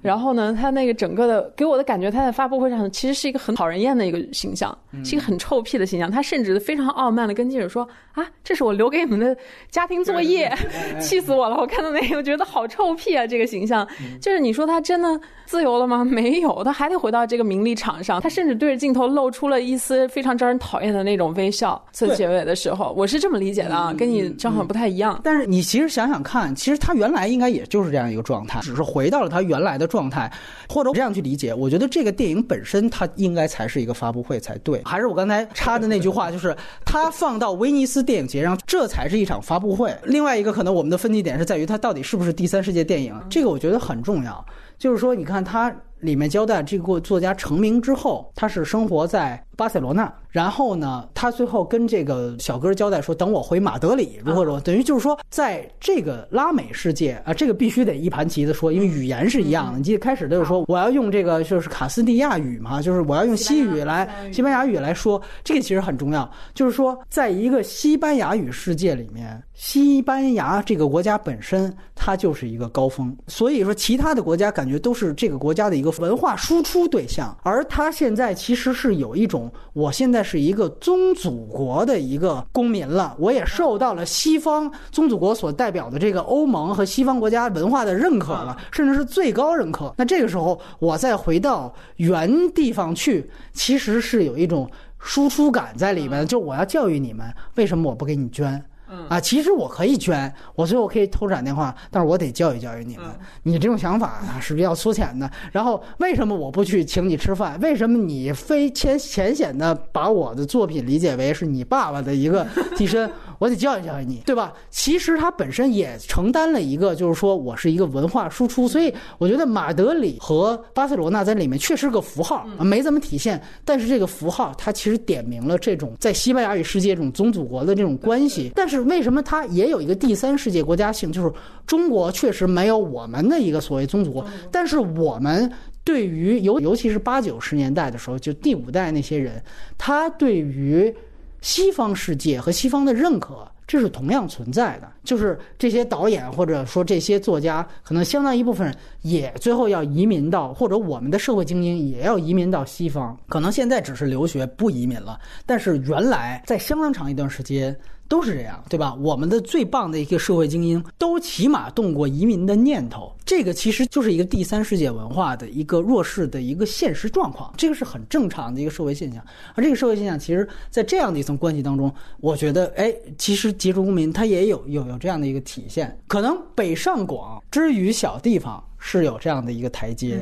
[0.00, 4.72] 然后呢，他那个整个的给我的感觉，他在发布会上其实是一个很讨人厌的一个形象，
[5.04, 6.08] 是一个很臭屁的形象。
[6.08, 7.82] 他甚至非常傲慢的跟记者说
[8.14, 9.36] ：“啊，这是我留给你们的
[9.68, 10.48] 家庭作业，
[11.02, 11.56] 气死我了！
[11.56, 13.26] 我看到那个，我觉得好臭屁啊！
[13.26, 13.84] 这个形象，
[14.22, 16.04] 就是你说他真的自由了吗？
[16.04, 18.20] 没有，他还得回到这个名利场上。
[18.20, 21.84] 他甚至对着镜头露出了一丝非常招人讨厌的那种微笑。
[21.90, 25.20] 在结尾的时候，我是这么理解的啊，跟你正好不太一样。
[25.24, 28.20] 但是你其实想想看，其实他原来应该也就是这样一个。
[28.22, 30.30] 状态只是回到了他原来的状态，
[30.68, 34.82] 或者这样去理解，我觉得这个电影本身它应该才是一个发布会才对。
[34.84, 39.96] 还是我刚才插的那句话，就是它放到威尼斯电影节上，这才是一场发布会。
[40.04, 44.44] 另外一个可能我们的分歧点是在于它到底是不是第三世界电影，这个我觉得很重要。
[44.78, 50.10] 就是说，你看它里面交代这个作家成名之后，他是生活在巴塞罗那。
[50.30, 59.78] 然后呢，他最后跟这个小哥交代说：“等我回马德里，如何如何。”等于就是说，在这个拉美世界啊，这个必须得一盘棋的说，因为语言是一样的。
[59.78, 66.30] 你记得开始就是说，我要用这个就是卡斯蒂亚语嘛，就是我要用西语来西班牙语来说，这个其实很重要。
[66.54, 80.20] 就是说，在一个西班牙语世界里面，西班牙这个国家本身它就是一个高峰，所以说其他的国家感觉都是这个国家的一个文化输出对象，而他现在其实是有一种，我现在。
[80.30, 89.92] 是一个宗祖国的一个公民了，我也受到了西方宗祖国所代表的这个欧盟和西方国家文化的认可了，甚至是最高认可。
[89.96, 94.70] 那这个时候，我再回到原地方去，其实是有一种
[95.00, 96.24] 输出感在里面。
[96.24, 97.26] 就我要教育你们，
[97.56, 98.62] 为什么我不给你捐？
[99.08, 103.06] 啊，其实我可以捐，我最后可以偷闪电话，但是我得教育教育你们。
[103.44, 105.30] 你这种想法啊是比较粗浅的。
[105.52, 107.58] 然后为什么我不去请你吃饭？
[107.60, 113.10] 为什么你非浅浅显的把我的作品理解为是你爸爸的一个替身？
[113.40, 114.52] 我得教育教育你，对吧？
[114.68, 118.68] 其实他本身也承担了一个，就是说我是一个文化输出。
[118.68, 123.40] 所以我觉得马德里和巴塞罗那在里面确实是个符号，没怎么体现。
[123.64, 128.52] 但是这个符号它其实点明了这种在西班牙语世界这种宗祖国的这种关系。
[128.54, 131.10] 但是为什么它也有一个第三世界国家性？
[131.10, 131.32] 就是
[131.66, 134.22] 中国确实没有我们的一个所谓宗祖国，
[134.52, 135.50] 但是我们
[135.82, 139.42] 对于尤尤其是八九十年代的时候，就第五代那些人，
[139.78, 140.94] 他对于
[141.40, 143.46] 西方世界和西方的认可。
[143.66, 144.92] 这是同样存在的。
[145.04, 153.16] 就是这些导演或者说这些作家，可能相当一部分也最后要移民到，或者我们的社会精英也要移民到西方。
[153.28, 157.78] 可能现在只是留学不移民了，但是原来在相当长一段时间。
[158.10, 158.92] 都是这样，对吧？
[158.94, 163.14] 我们的最棒的一个社会精英，都起码动过移民的念头。
[163.24, 169.24] 这个其实就是一个第三世界文化的一个弱势的一个现实状况，这个是很正常的一个社会现象。
[169.54, 175.96] 而这个社会现象，其实在这样的一层关系当中，我觉得，哎，其实杰出公民他也有有有这样的一个体现。
[176.08, 180.20] 可能北上广之于小地方是有这样的一个台阶。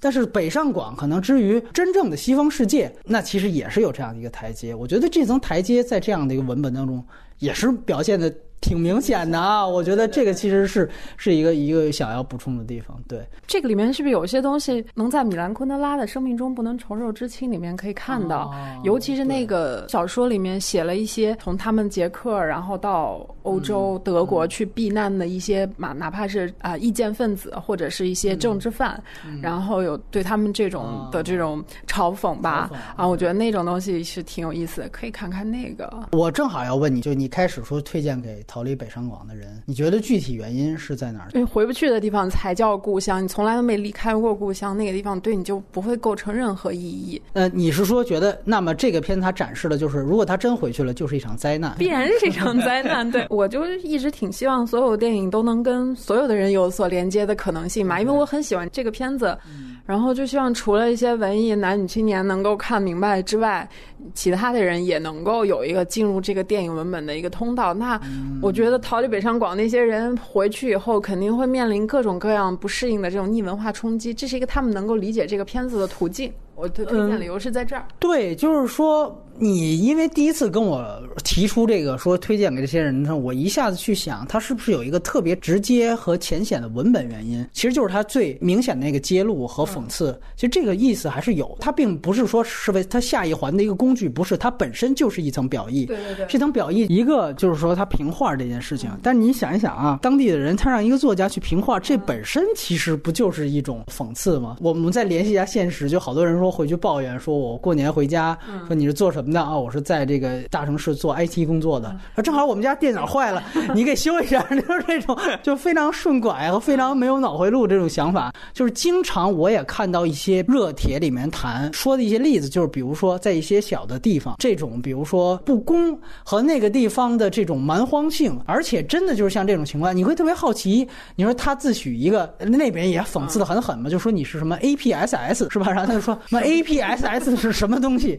[0.00, 4.72] 但是北上广可能之于真正的西方世界，那其实也是有这样的一个台阶。
[4.72, 7.04] 我觉得这层台阶在这样的一个文本当中，
[7.38, 8.34] 也是表现的。
[8.60, 12.98] 挺明显的啊，我觉得这个其实是是一个一个想要补充的地方。
[13.06, 18.52] 对，这个里面是不是有一些东西能在米兰昆德拉的《生命中不能承受之轻》里面可以看到？
[18.82, 29.00] 尤其是那个小说里面写了一些从他们捷克然后到欧洲德国去避难的一些嘛，哪怕是啊意见分子或者是一些政治犯，
[29.40, 35.88] 然后有对他们这种的这种嘲讽吧啊，我觉得那种东西是挺有意思的，可以看看那个。
[36.10, 38.44] 我正好要问你，就你开始说推荐给。
[38.48, 41.28] 逃离北上广的人，你觉得具体原因是在哪儿？
[41.34, 47.20] 因为回不去的地方才叫故乡，你从来都没离开过故乡，那个地方对你就不会构成任何意义。
[47.34, 53.08] 呃，你是说觉得，那么这个片它展示的就是，如果他真回去了，就是一场灾难，必然是一场灾难。
[53.08, 59.38] 对我就一直挺希望所有电影都能跟所有的人有所连接的可能性嘛，因为我很喜欢这个片子。
[59.84, 63.66] 然后就希望除了一些文艺男女青年能够看明白之外，
[64.14, 67.74] 其他的人也能够有一个进入这个电影文本的一个通道。
[67.74, 68.00] 那
[68.40, 76.32] 我觉得逃离北上广那些人回去以后，肯定会面临各种各样不适应的这种逆文化冲击，这是一个他们能够理解这个片子的途径。
[76.54, 77.86] 我的推荐理由是在这儿。
[77.98, 79.24] 对，就是说。
[79.40, 87.46] 你因为第一次跟我提出这个说推荐给这些人的时候，我一下子去想，他是不是有一个特别直接和浅显的文本原因？
[87.52, 90.18] 其实就是他最明显的那个揭露和讽刺。
[90.34, 95.86] 其实这个意思还是有，他并不是说是为他下一环的一个工具，不是，它本身就是一层表意。
[95.86, 98.90] 对对对，这层表意一个就是说他评画这件事情。
[99.02, 104.56] 但你想一想啊，当地的人他让一个作家去评画，这本身其实不就是一种讽刺吗？
[104.60, 108.36] 我们再联系一下现实，就好多人说回去抱怨，说我过年回家，
[108.66, 109.27] 说你是做什么？
[109.30, 113.42] 那啊，我是在这个大城市做 IT 工作的，正好我们家电脑坏了，
[113.74, 135.70] 你给修一下， 就是这种就非常顺拐和非常没有脑回路这种想法，就是经常我也看到一些热帖里面谈说的一些例子，就是比如说在一些小的地方，这种比如说不公和那个地方的这种蛮荒性，而且真的就是像这种情况，你会特别好奇，你说他自诩一个那边也讽刺的很狠嘛，就说你是什么 APSS 是吧？
[135.70, 138.18] 然后他就说什么 APSS 是什么东西，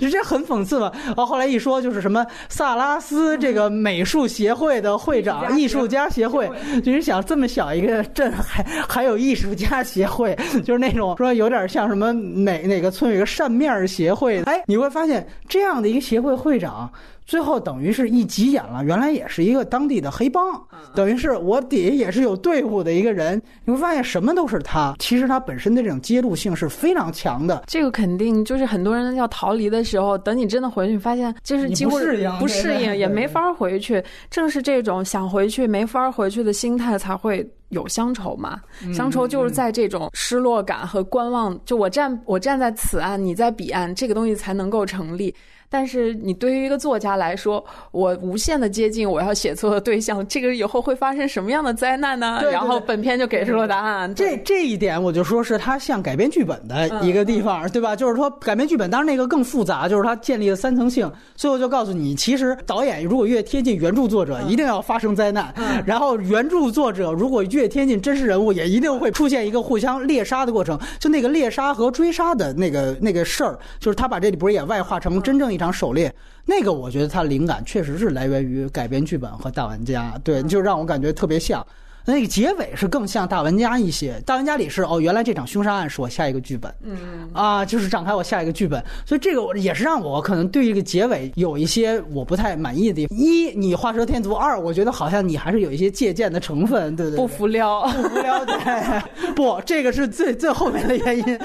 [0.00, 0.19] 就这。
[0.24, 6.50] 很讽刺嘛，然后后来一说就是什么萨拉斯这个美术协会的会长，艺术家协会，
[6.82, 16.90] 就是想这么小一个镇还还有艺术家协会，就是那种说有点像什么哪哪个村有一个扇面协会，哎，你会发现这样的一个协会会长。
[17.30, 20.60] 最后等于是一急眼了，原来也是一个当地的黑帮，
[20.96, 23.40] 等于是我底下也是有队伍的一个人。
[23.64, 27.62] 你会发现什么都是他，其实他本身的这种揭露性是非常强的。
[27.68, 31.92] 这个肯定就是很多人要逃离的时候，等你真的回去，发现就是几乎
[32.40, 34.02] 不适应，也没法回去。
[34.28, 38.60] 正是这种想回去没法回去的心态，才会有乡愁嘛。
[38.92, 45.32] 乡愁就是在这种失落感和观望，就我站我站在此岸，你在彼岸，这个东西才能够成立。
[45.70, 52.42] 但是你对于一个作家来说，我无限的接近我要写作的对象，这个以后会发生什么样的灾难呢？
[52.50, 54.12] 然后本片就给出了答案。
[54.12, 57.94] 这这一点我就说是他像改编剧本的一个地方，对吧？
[57.94, 61.08] 就是说改编剧本，当然那个更复杂，就是他建立了三层性。
[61.36, 65.54] 最后就告诉你，其实导演如果越贴近原著作者，一定要发生灾难；
[65.86, 70.76] 然后原著作者如果越贴近真实人物，也一定会出现一个互相猎杀的过程。
[70.98, 75.59] 就那个猎杀和追杀的那个那个事儿，就是他把这里不是也外化成真正一。
[75.60, 76.12] 场狩猎，
[76.46, 81.64] 那个我觉得他灵感确实是来源于改编剧本和大玩家，对，就让我感觉特别像。
[82.10, 93.18] 那个结尾是更像大玩家一些，大玩家里是哦，原来这场凶杀案是我下一个剧本，嗯啊，就是展开我下一个剧本，所以这个也是让我可能对这个结尾有一些我不太满意的地方。
[93.18, 97.16] 一，你画蛇添足；二，我觉得好像你还是有一些借鉴的成分，对对？
[97.16, 101.38] 不服撩，不服撩，对，不，这个是最最后面的原因，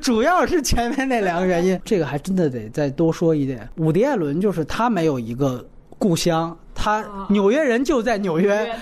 [0.00, 3.68] 主要是前面那两个原因，这个还真的得再多说一点。
[3.76, 5.64] 伍迪·艾伦就是他没有一个
[5.98, 6.56] 故乡。
[6.82, 8.74] 他纽约人就在纽约，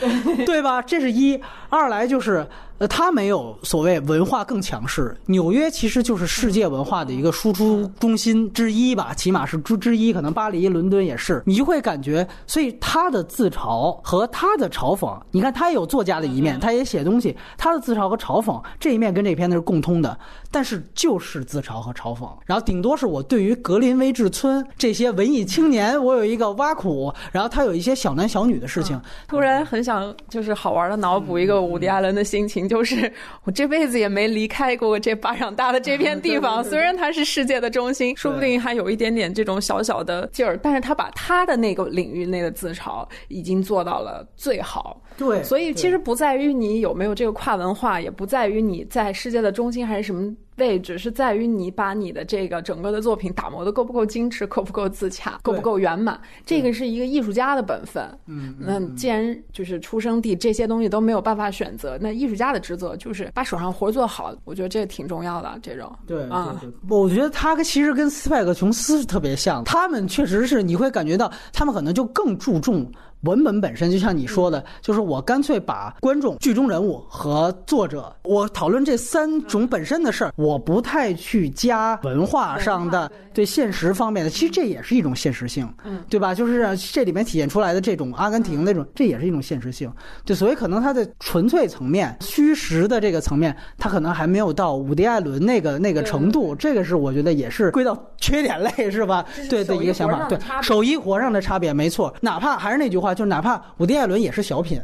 [0.47, 0.81] 对吧？
[0.81, 1.39] 这是一。
[1.69, 2.47] 二来就是
[2.81, 5.15] 呃，它没有所谓文化更强势。
[5.27, 10.15] 纽约其实就是世界文化的一个输出中心之一吧，起码是之之一。
[10.15, 20.19] 可能巴黎、伦敦也是，你就会感觉，所以他的自嘲和他的嘲讽，你看他也有作家的一面，他也写东西，他的自嘲和嘲讽这一面跟这片子是共通的，
[20.51, 32.70] 但是就是自嘲和嘲讽，然后顶多是我对于格林威治村这些文艺青年，我有一个挖苦，然后他有一些小男小女的事情，突然很想就是好玩的脑补一个伍迪·艾伦的心情。
[32.71, 33.13] 就是
[33.43, 45.03] 我这辈子也没离开过这巴掌大的这片地方，虽然它是世界的中心，说不定还有一点点这种小小的劲儿，但是他把他的那个领域内的自嘲已经做到了最好。
[45.19, 50.33] 对，所以其实不在于你有没有这个跨文化，也不在于你在世界的中心还是什么。
[50.61, 56.21] 位置是在于你把你的这个整个的作品打磨的够不够精致，够不够自洽，够不够圆满。
[56.45, 58.05] 这个是一个艺术家的本分。
[58.27, 64.33] 嗯，那既然就是出生地这些东西都没有办法选择，那艺术家的职责就是把手上活做好。
[64.45, 65.59] 我觉得这挺重要的。
[65.63, 72.87] 这种对啊，我觉得他其实跟斯派克琼斯是特别像，他们确实是你会感觉到他们可能就更注重。
[73.23, 83.11] 文本本身就像你说的，就是我干脆把观众、剧中人物和作者，我讨论这三种本身的事儿，我不太去加文化上的
[83.41, 84.31] 对现实方面的。
[84.31, 86.35] 其实这也是一种现实性，嗯，对吧？
[86.35, 89.91] 就是这里面体现出来的这种阿根廷那种，这也是一种现实性。
[90.27, 96.55] 对，所以可能它的纯粹层面、虚实的这个层面，它可能还没有到伍迪·艾伦那个那个程度。
[96.55, 99.25] 这个是我觉得也是归到 缺点类，是吧？
[99.49, 100.29] 对的一个想法。
[100.29, 102.15] 对，手艺活上的差别没错。
[102.21, 103.15] 哪怕还是那句话。
[103.15, 104.79] 就是哪怕伍迪·艾伦也是小品，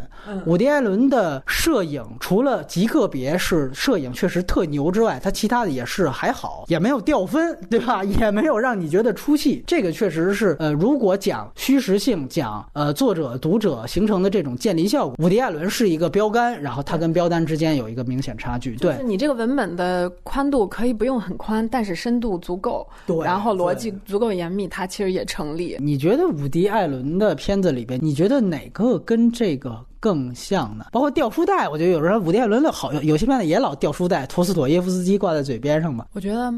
[0.46, 8.02] 伍迪·艾伦的摄影除了极个别是摄影确实特牛之外，他其他的也是还好，也没有掉分，对吧？
[8.04, 9.62] 也没有让你觉得出戏。
[9.64, 18.74] 这个确实是，呃，如果讲虚实性，讲呃作者读者形成的这种建立效果，伍迪·艾伦是一个标杆，然后他跟标杆之间有一个明显差距。
[18.74, 25.76] 对，你这个文本的宽度可以不用很宽，但是深度足够，对，然后逻辑足够严密，它其实也成立。
[25.78, 28.16] 你觉得伍迪·艾伦的片子里边，你？
[28.16, 30.86] 觉得哪个跟这个更像呢？
[30.90, 36.06] 包括掉书袋，我觉得有时候伍迪·艾伦的好，有些片子也老掉书袋，陀思妥耶夫斯基挂在嘴边上吧。
[36.14, 36.50] 我觉得。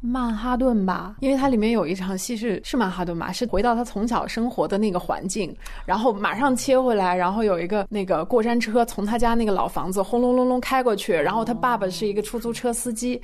[0.00, 5.52] 曼哈顿吧，因为它里面有一场戏是是曼哈顿吧，是回到他从小生活的那个环境，
[5.84, 13.20] 然后马上切回来，然后有一个那个过山车从他家那个老房子轰隆隆隆开过去，然后他爸爸是一个出租车司机，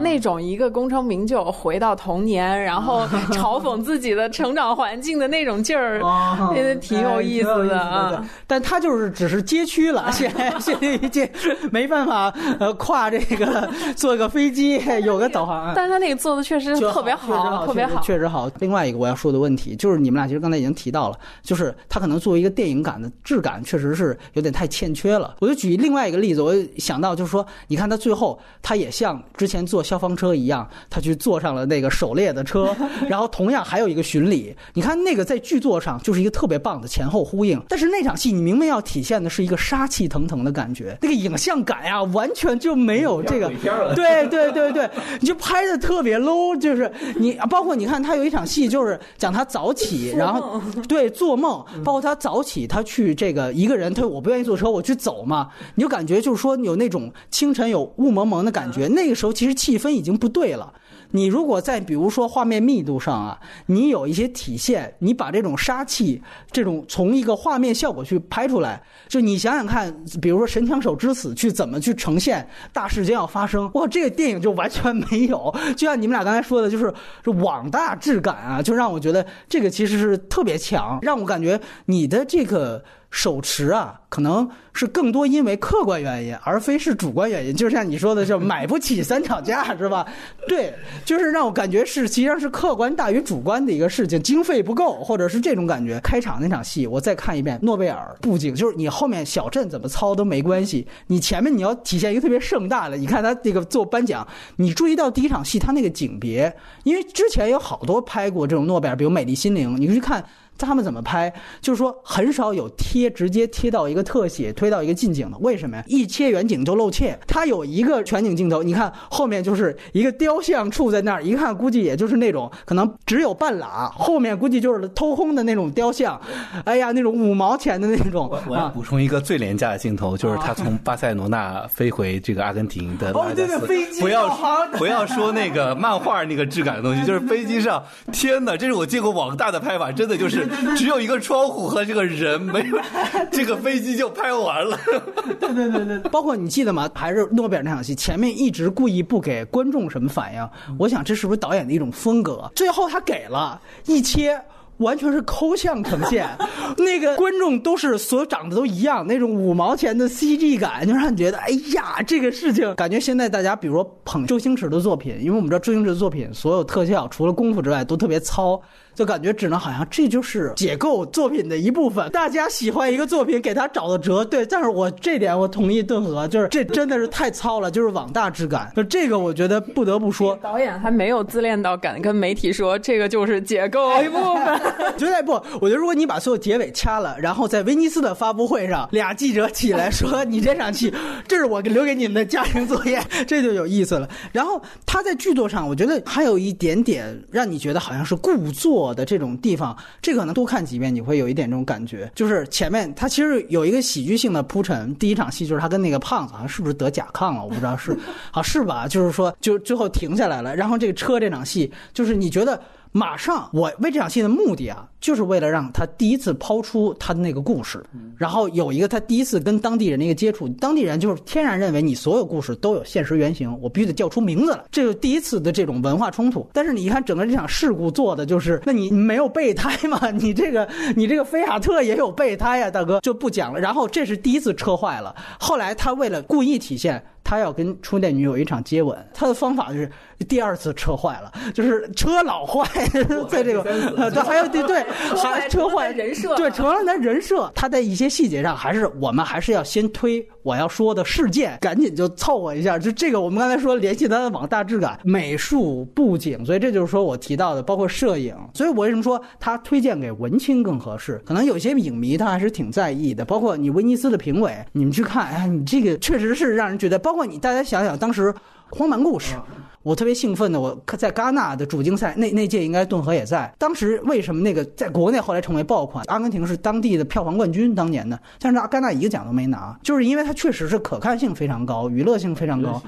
[0.00, 6.00] 那种一个功成名就回到童年，然后嘲讽自己的成长环境的那种劲儿，
[6.82, 8.28] 挺有意思的啊。
[8.46, 11.30] 但他就是只是街区了，现 现在一街
[11.70, 16.25] 没办法呃跨这个坐个飞机有个导航，但他那个。
[16.26, 18.50] 做的确实特别好，特别好，确实好。
[18.58, 25.36] 另外一个我要说的问题就是，你们俩其实刚才已经提到了，就是他可能作为一个电影感的质感，确实是有点太欠缺了。
[25.38, 32.74] 我就举另外一个例子，我想到就是说，你看他最后，他也像之前坐消防车一样，他去坐上了那个狩猎的车，
[33.08, 34.56] 然后同样还有一个巡礼。
[34.74, 43.48] 你看那个在剧作上就是一个特别棒的前后呼应，但是那场戏你明明要体现的是一个杀气腾腾的感觉，那个影像感呀，完全就没有这个。
[43.94, 46.02] 对对对对，你就拍的特。
[46.06, 60.72] 别 low，就是你，包括你看他有一场戏，就是讲他早起，然后对做梦，包括他早起，他去这个一个人，他我不愿意坐车，我去走嘛，你就感觉就是说有那种清晨有雾蒙蒙的感觉，那个时候其实气氛已经不对了。
[61.10, 75.54] 你如果在比如说画面密度上啊，你有一些体现，你把这种杀气，这种从一个画面效果去拍出来，就你想想看，比如说神枪手之死去怎么去呈现大事件要发生， 哇，这个电影就完全没有。
[75.76, 76.92] 就像你们俩刚才说的，就是
[77.22, 82.82] 这网大质感啊，就让我觉得这个其实是特别强，让我感觉你的这个。
[83.10, 87.54] 手持啊，可能是更多因为客观原因，而非是主观原因。
[87.54, 90.06] 就像你说的，就买不起三场架是吧？
[90.48, 95.98] 对，就是让我感觉是，实际上是客观大于主观的一个事情，经费不够，或者是这种感觉。
[96.00, 102.96] 开场那场戏，我再看一遍诺贝尔布景，就是你后面小镇怎么操都没关系，你前面你要体现一个特别盛大的。
[102.96, 104.26] 你看他那个做颁奖，
[104.56, 106.54] 你注意到第一场戏他那个景别，
[106.84, 110.22] 因为之前有好多拍过这种诺贝尔，比如《美丽心灵》，你去看。
[110.58, 111.32] 他们怎么拍？
[111.60, 115.36] 就是说很少有贴直接贴到一个特写，推到一个近景的。
[115.38, 115.84] 为什么呀？
[115.86, 117.18] 一切远景就露怯。
[117.26, 126.20] 它有一个全景镜头，你看后面就是一个雕像处在那儿，一看估计也就是那种可能只有半拉，后面估计就是偷空的那种雕像。
[126.64, 128.30] 哎呀，那种五毛钱的那种。
[128.48, 133.10] 我要补充一个最廉价的镜头，就是他从巴塞罗那飞回这个阿根廷的。
[133.12, 134.00] 哦，对对，飞机。
[134.00, 134.36] 不要
[134.78, 137.82] 不要说那个漫画那个质感的东西，就是飞机上，
[138.12, 140.45] 天哪，这是我见过网大的拍法，真的就是。
[140.76, 142.78] 只有一个窗户和这个人，没有
[143.32, 144.78] 这个飞机就拍完了。
[145.40, 146.88] 对对对对，包括你记得吗？
[146.94, 152.50] 还是诺贝尔那场戏，前面一直故意不给观众什么反应，我想这是不是导演的一种风格？
[152.54, 154.40] 最后他给了一切。
[154.78, 156.28] 完全是抠像呈现，
[156.76, 168.60] 那个观众都是所有长得都一样，那种五毛钱的 CG 感，就让你觉得，哎呀，这个事情感觉现在大家，比如说捧周星驰的作品，因为我们知道周星驰的作品所有特效除了功夫之外都特别糙。
[168.96, 172.10] 就感觉只能好像这就是解构作品的一部分。
[172.10, 174.46] 大家喜欢一个作品，给他找的辙，对。
[174.46, 178.72] 但是我这点我同意顿河，就是这真的是太糙了，就是网大之感。
[178.74, 184.60] 就这个，我觉得不得不说，导演还没有自恋到敢跟媒体说这个就是解构一部分。
[184.96, 190.90] 绝对不，我觉得如果你把所有结尾掐了，然后在威尼斯的发布会上，俩记者起来说你这场戏，
[191.28, 194.08] 这是我留给你们的家庭作业， 这就有意思了。
[194.32, 198.85] 然后他在剧作上，我觉得还有一点点让你觉得好像是故作。
[198.86, 204.94] 我的这种地方，这可能多看几遍你会有一点这种感觉，就是前面他其实有一个喜剧性的铺陈。
[204.96, 207.98] 第一场戏就是他跟那个胖子好像是不是得甲亢了，我不知道是，
[208.30, 208.86] 好是吧？
[208.86, 212.60] 就是说就最后停下来了，然后这个车这场戏就是你觉得。
[212.92, 217.84] 马上，我为这场戏的目的啊，就是为了让他第一次抛出他的那个故事，
[218.16, 226.48] 然后有一个他第一次跟当地人的一个接触，当地人就是天然认为你所有故事都有现实原型，我必须得叫出名字来，这是第一次的这种文化冲突。
[226.52, 230.10] 但是你一看整个这场事故做的就是，那你没有备胎吗？
[230.10, 233.60] 你这个 你这个菲亚特也有备胎呀，大哥就不讲了。
[233.60, 237.04] 然后这是第一次车坏了，后来他为了故意体现。
[237.26, 239.90] 他要跟初恋女友一场接吻，他的方法就是
[240.28, 242.64] 第二次车坏了， 就是车老坏，
[243.28, 243.64] 在这个
[244.12, 247.50] 他 还有对对，还车坏人设，对成了咱人设。
[247.52, 252.78] 他在一些细节上还是我们还是要先推我要说的事件，赶紧就凑合一下。
[252.78, 258.36] 就这个我们刚才说联系他的网大质感、美术、布景，所以这就是说我提到的，包括摄影。
[258.54, 261.20] 所以我为什么说他推荐给文青更合适？
[261.26, 267.15] 可能有些影迷他还是挺在意的，包括你威尼斯的评委，你们去看，哎，你这个确实是让人觉得包。
[267.16, 268.32] 包括你，大家想想，当时
[268.68, 269.36] 荒蛮故事，
[269.82, 273.50] 我特别兴奋的，我在戛纳的主竞赛那那届应该顿河也在。
[273.56, 276.04] 当时为什么那个在国内后来成为爆款？
[276.08, 282.82] 阿根廷是当地的票房冠军，当年的，但是戛纳一个奖都没拿，就是因为它确实是可看性非常高，娱乐性非常高。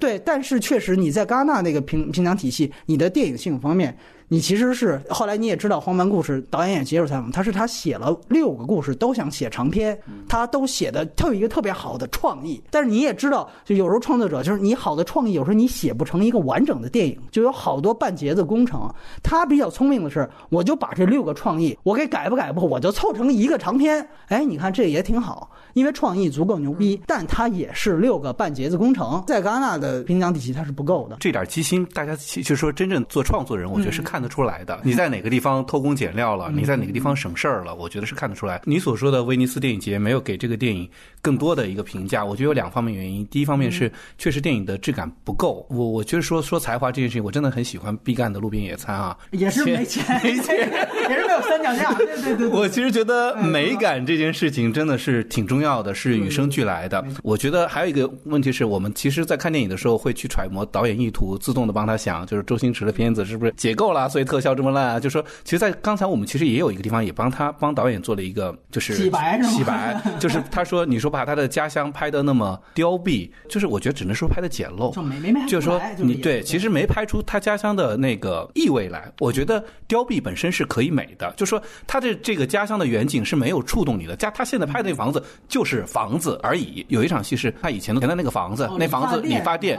[0.00, 3.94] 对，但是确实你在戛纳那个评评奖体系，你的电影性方面。
[4.28, 9.96] 你其实是后来你也知道《荒蛮故事》，导演也接受采访，他是他写了六个故事都想写长篇，
[10.28, 18.92] 他都写的他有一个特别好的创意，但是你也知道，就有时候创作者就是你好的创意，有时候你写不成一个完整的电影，就有好多半截子工程。
[19.22, 24.06] 他比较聪明的是，我就把这六个创意我给改不改不，我就凑成一个长篇。
[24.28, 31.18] 哎，你看这也挺好，因为创意足够牛逼，但它也是六个半截子工程，在戛纳的评奖体系它是不够的。
[31.20, 34.13] 这点机心，大家其实说真正做创作人，我觉得是看。
[34.22, 36.50] 得出来的，你在哪个地方偷工减料了？
[36.54, 37.74] 你在哪个地方省事儿了？
[37.74, 38.60] 我觉得是看得出来。
[38.64, 40.88] 你所说的威尼斯电影节没有给这个电影
[41.20, 43.26] 更多的一个评价，我觉得有两方面原因。
[43.26, 45.66] 第一方面是确实电影的质感不够。
[45.70, 51.92] 我我觉得说说才华这件事情，我真的很喜欢毕赣的《路边野餐》啊，也是没钱， 没钱，也是没有三脚架。
[51.98, 52.46] 对对对。
[52.48, 57.04] 我其实觉得美感这件事情真的是挺重要的，是与生俱来的。
[57.22, 64.84] 我觉得还有一个问题是我们其实，在看电影的时候会去揣摩导演意图，自动的帮他想，就是周星驰的片子是不是解构了，所以特效这么烂。
[64.84, 79.10] 啊，就说，其实，在刚才我们其实也有一个地方，也帮他帮导演做了一个，就是洗白，洗白， 就是他说，你说把他的家乡拍的那么凋敝，就是我觉得只能说拍的简陋，就没没拍，就是说你对，其实没拍出他家乡的那个意味来。
[79.18, 86.84] 我觉得凋敝本身是可以美的，就说他的这个家乡的远景是没有触动你的，家他现在拍的那房子就是房子而已。
[86.88, 89.78] 有一场戏是他以前的前的那个房子，那房子理发店，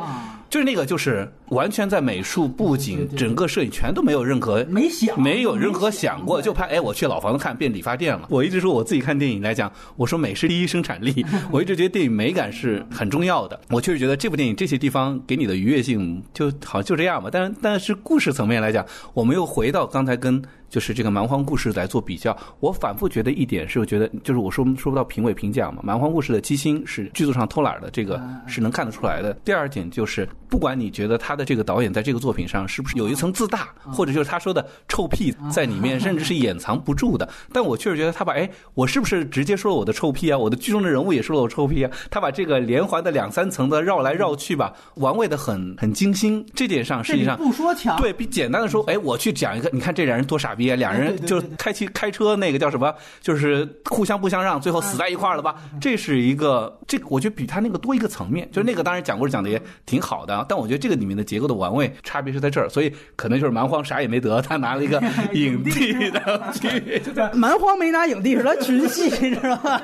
[0.50, 5.22] 就是那个就是完全在美术布景整个摄影全都没有任何没想。
[5.22, 8.28] 没有任何想过，就怕哎，我去老房子看变理发店了。
[8.30, 13.60] 我一直说我自己看电影来讲，我说美是第一生产力， 我一直觉得电影美感是很重要的。
[13.70, 17.30] 我确实觉得这部电影这些地方给你的愉悦性就好就这样吧。
[17.32, 20.42] 但是但是故事层面来讲，我们又回到刚才跟。
[20.70, 29.34] 就是这个蛮荒故事来做比较，我反复觉得一点是，我觉得就是我说说不到评委评奖嘛，蛮荒故事的基心是剧组上偷懒的，这个是能看得出来的。
[29.46, 40.38] 第二点就是，不管你觉得他的这个导演在这个作品上是不是有一层自大，或者就是他说的臭屁在里面，甚至是掩藏不住的，但我确实觉得他把哎，我是不是直接说了我的臭屁啊？
[40.38, 41.92] 我的剧中的人物也说了我臭屁啊？
[42.10, 46.46] 他把这个连环的两三层的绕来绕去吧，玩味的很很精心。
[46.54, 50.55] 这点上实际上不说强，对比简单的说，哎，我去讲一个，你看这俩人多傻。
[50.56, 55.56] 逼，两人 就开汽开车那个叫什么，就是互相不相让，最后死在一块儿了吧？
[55.80, 58.50] 这是一个，这我觉得比他那个多一个层面。
[58.52, 65.02] 就是那个当然讲故事讲的也挺好的，但我觉得这个里面的结构的玩味差别是在这儿，所以可能就是蛮荒啥也没得，他拿了一个
[65.34, 67.02] 影帝的剧，
[67.34, 69.82] 蛮荒没拿影帝是他群戏，知道吧？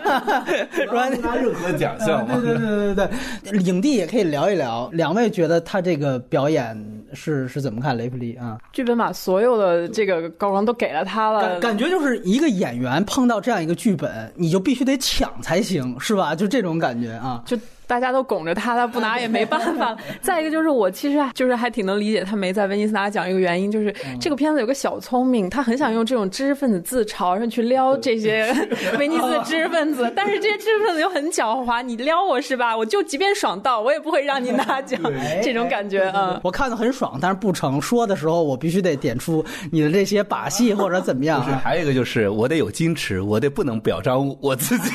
[0.74, 1.10] 是吧？
[1.10, 2.40] 拿任何奖项嘛？
[2.40, 3.08] 对对对对
[3.52, 4.90] 对，影帝也可以聊一聊。
[4.94, 7.98] 两位觉得他这个表演是是怎么看？
[7.98, 16.34] 雷普利啊，剧本把所有的这个高光都给了他了，感觉就是一个演员碰到这样一个剧本，你就必须得抢才行，是吧？
[16.34, 17.58] 就这种感觉啊，就。
[17.92, 19.94] 大家都拱着他，他不拿也没办法。
[20.24, 28.46] 再一个就是，我其实就是还挺能理解他没在威尼斯拿奖一个原因，就是这个片子有个小聪明，他很想用这种知识分子自嘲上去撩这些
[28.98, 32.78] 威尼斯的知识分子， 但是这些知识分子又很狡猾，你撩我是吧？
[32.78, 34.98] 我就即便爽到，我也不会让你拿奖，
[35.44, 36.40] 这种感觉啊。
[36.46, 37.82] 我看的很爽，但是不成。
[37.82, 41.42] 说的时候我必须得点出你的这些把戏或者怎么样。
[41.42, 44.92] 还有一个就是我得有矜持，我得不能表彰我自己。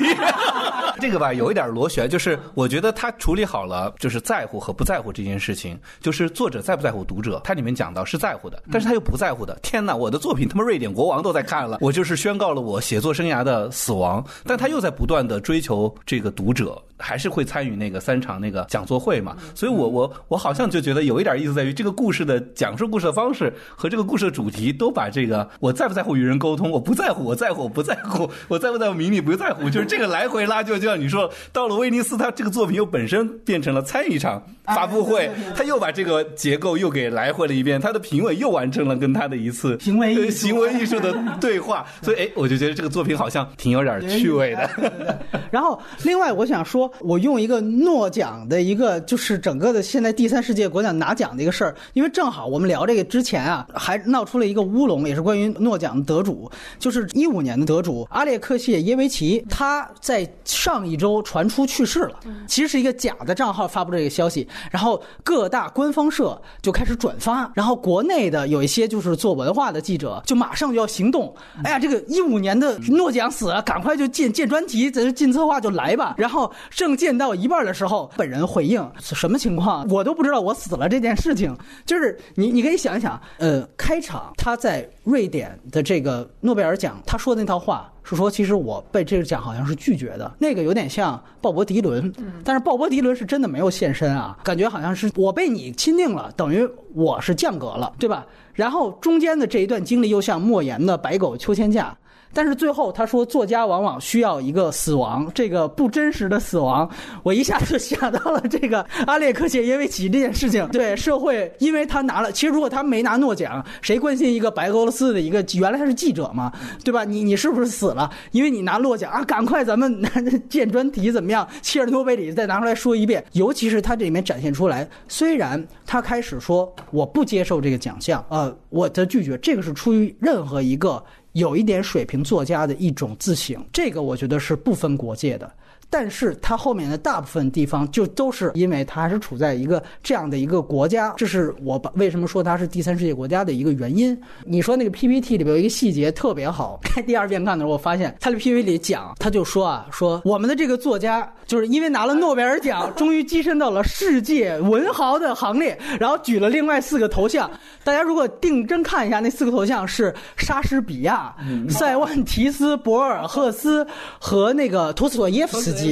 [1.01, 5.79] 这个吧，有一点螺旋，就是我觉得他处理好了，就是在乎和不在乎这件事情。
[6.01, 9.59] 就是作者在不在乎读者，他里面讲到是在乎的，但是他又不在乎的。
[9.63, 14.25] 天哪，我的作品他妈瑞典国王都在看了，我就是宣告了我写作生涯的死亡。
[14.45, 16.81] 但他又在不断的追求这个读者。
[16.99, 45.21] 还是会参与那个三场那个讲座会嘛，所以我我我好像就觉得有一点意思在于这个故事的讲述故事的方式和这个故事的主题都把这个我在不在乎与人沟通，我不在乎，我在乎，我不在乎，我在不在乎名利不在乎，就是这个来回拉，就就像你说到了威尼斯，他这个作品又本身变成了参与一场发布会，他又把这个结构又给来回了一遍，他的评委又完成了跟他的一次行为行为艺术的对话，所以哎，我就觉得这个作品好像挺有点趣味的。
[45.51, 46.91] 然后另外我想说。
[47.01, 56.51] 我用一个诺奖的一个，就是整个的现在第三世界国奖拿奖的一个事儿，因为正好我们聊这个之前啊，还闹出了一个乌龙，也是关于诺奖得主，
[56.81, 71.33] 就是一五年的得主阿列克谢耶维奇，他在上一周传出去世了，其实是一个假的账号发布这个消息，然后各大官方社就开始转发，然后国内的有一些就是做文化的记者就马上就要行动，
[71.63, 76.53] 哎呀，这个一五年的诺奖死了，赶快就进进专题，这进策划就来吧，然后。
[76.71, 79.87] 正见到一半的时候，本人回应什么情况？
[79.89, 81.57] 我都不知道我死了这件事情。
[81.85, 90.33] 就是你，你可以想一想，呃，开场他在瑞典的这个诺贝尔奖，他说的那套话是说，其实我被这个奖好像是拒绝的。
[90.39, 92.13] 那个有点像鲍勃迪伦，
[92.45, 98.25] 但是鲍勃迪伦是真的没有现身啊，感觉好像是我被你钦定了，等于我是降格了，对吧？
[98.55, 101.97] 然后中间的这一段经历又像莫言的《白狗秋千架》。
[102.37, 106.87] 但是最后他说，作家往往需要一个死亡，这个不真实的死亡，
[107.23, 110.69] 我一下就想到了这个阿列克谢耶维奇这件事情。
[110.69, 116.53] 对社会，因为他拿了，其实如果他没拿诺奖，谁关心一个白俄罗斯的一个原来他是记者嘛，
[116.85, 117.05] 对吧？
[117.05, 118.11] 你你是不是死了？
[118.33, 120.05] 因为你拿诺奖啊，赶快咱们
[120.51, 121.49] 建专题怎么样？
[121.63, 123.25] 切尔诺贝里再拿出来说一遍。
[123.33, 131.03] 尤其是他这里面展现出来，虽然他开始说我不接受这个奖项，呃，我的拒绝，这个是出于任何一个。
[131.37, 135.53] 有一点水平作家的一种自省，这个我觉得是不分国界的。
[135.99, 144.15] 但是它后面的大部分地方就都是因为它还是处在一个这样的一个国家，这是我把为什么说它是第三世界国家的一个原因。
[144.45, 157.51] 你说那个 PPT 里边有一个细节特别好， 第二遍看的时候我发现，他的 PPT 里讲，他就说啊，说我们的这个作家就是因为拿了诺贝尔奖，终于跻身到了世界文豪的行列，然后举了另外四个头像。
[157.83, 161.35] 大家如果定真看一下，那四个头像是莎士比亚、
[161.71, 163.87] 塞万提斯、博尔赫斯
[164.19, 165.86] 和那个托斯妥耶夫斯基。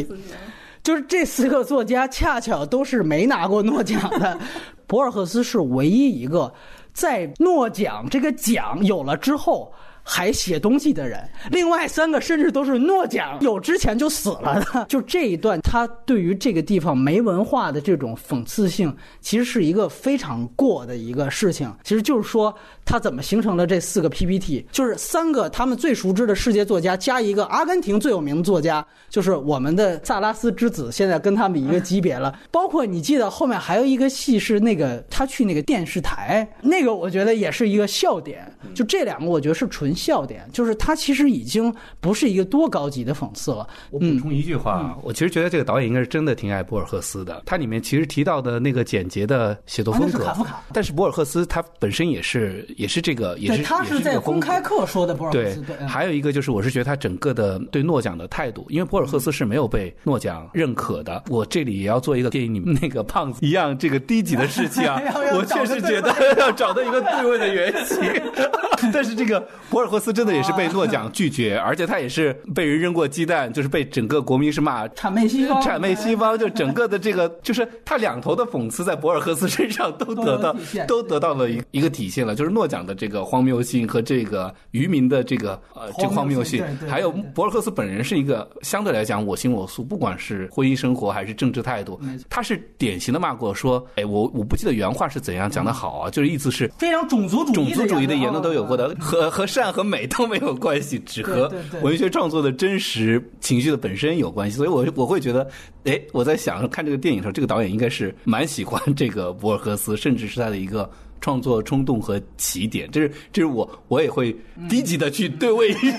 [0.83, 4.39] 就是这四个作家恰巧都是没拿过诺奖的，
[4.87, 6.53] 博尔赫斯是唯一一个
[6.93, 9.73] 在诺奖这个奖有了之后。
[10.07, 14.85] 还写东西的人，另外三个甚至都是诺奖有之前就死了的。
[14.87, 21.75] 就这一段，他对于这个地方没文化的这种讽刺性，其实是一个非常过的一个事情。
[21.83, 22.55] 其实就是说，
[22.85, 32.39] 他怎么形成了这四个 PPT，就是三个他们最熟知的世界作家加一个阿根廷最有名的作家，就是我们的萨拉斯之子，现在跟他们一个级别了。
[32.53, 38.47] 包括你记得后面还有一个戏是那个他去那个电视台，那个我觉得也是一个笑点。
[38.75, 39.93] 就这两个，我觉得是纯。
[39.95, 43.67] 笑点，就是他其实已经不是一个多高级的讽刺了。
[43.91, 47.43] 我补充一句话，我其实觉得这个导演应该是真的挺爱博尔赫斯的。
[47.47, 50.31] 他里面其实提到的那个简洁的写作风格，
[50.73, 55.61] 但是博尔赫斯他本身也是也是这个也是他是在公开课说的博尔赫斯。
[55.63, 61.23] 对，还有一个就是我是觉得他整个的对诺奖的态度，因为博尔赫斯是没有被诺奖认可的。
[61.29, 65.01] 我这里也要做一个电影里面那个胖子一样这个低级的事情啊，
[65.35, 67.99] 我确实觉得 要找到一个对位的原型。
[68.93, 69.41] 但是这个
[69.71, 80.55] 博尔赫斯真的也是被诺奖拒绝，而且他也是被人扔过鸡蛋，就是被整个国民是骂谄媚西方，谄媚西方，就整个的这个就是他两头的讽刺在博尔赫斯身上都得到
[80.87, 105.49] 都得到了一一个体现了，就是诺奖的这个荒谬性和这个渔民的这个呃这个荒谬性，还有博尔赫斯本人是一个相对来讲我行我素，不管是婚姻生活还是政治态度，他是典型的骂过说，哎我我不记得原话是怎样讲的好啊，就是意思是非常种族主义种族主义的言论都有过的，和和善和美都没有关系，只和文学创作的真实情绪的本身有关系，所以我我会觉得，
[105.85, 110.91] 哎，我在想看这个电影的时候，这个导演应该是蛮喜欢这个博尔赫斯，甚至是他的一个。
[111.25, 114.37] 创作冲动和起点，这是这是我我也会
[114.69, 115.91] 低级的去对位一些。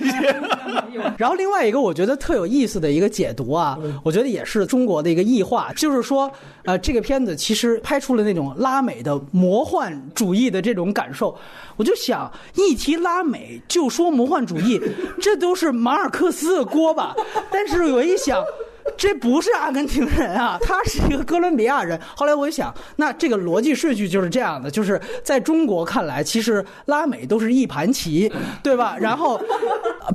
[1.18, 6.32] 然后另外一个我觉得特有意思的一个解读啊，我觉得也是中国的一个异化，就是说，
[6.64, 11.36] 呃，这个片子其实拍出了那种拉美的魔幻主义的这种感受。
[11.76, 14.80] 我就想，一提拉美就说魔幻主义，
[15.20, 17.16] 这都是马尔克斯的锅吧？
[17.52, 18.44] 但是我一想。
[18.98, 22.00] 这不是阿根廷人啊， 他是一个哥伦比亚人。
[22.16, 28.32] 后来我一想，那这个逻辑顺序就是这样的：就是在中国看来，其实拉美都是一盘棋，
[28.64, 28.96] 对吧？
[29.00, 29.42] 然后，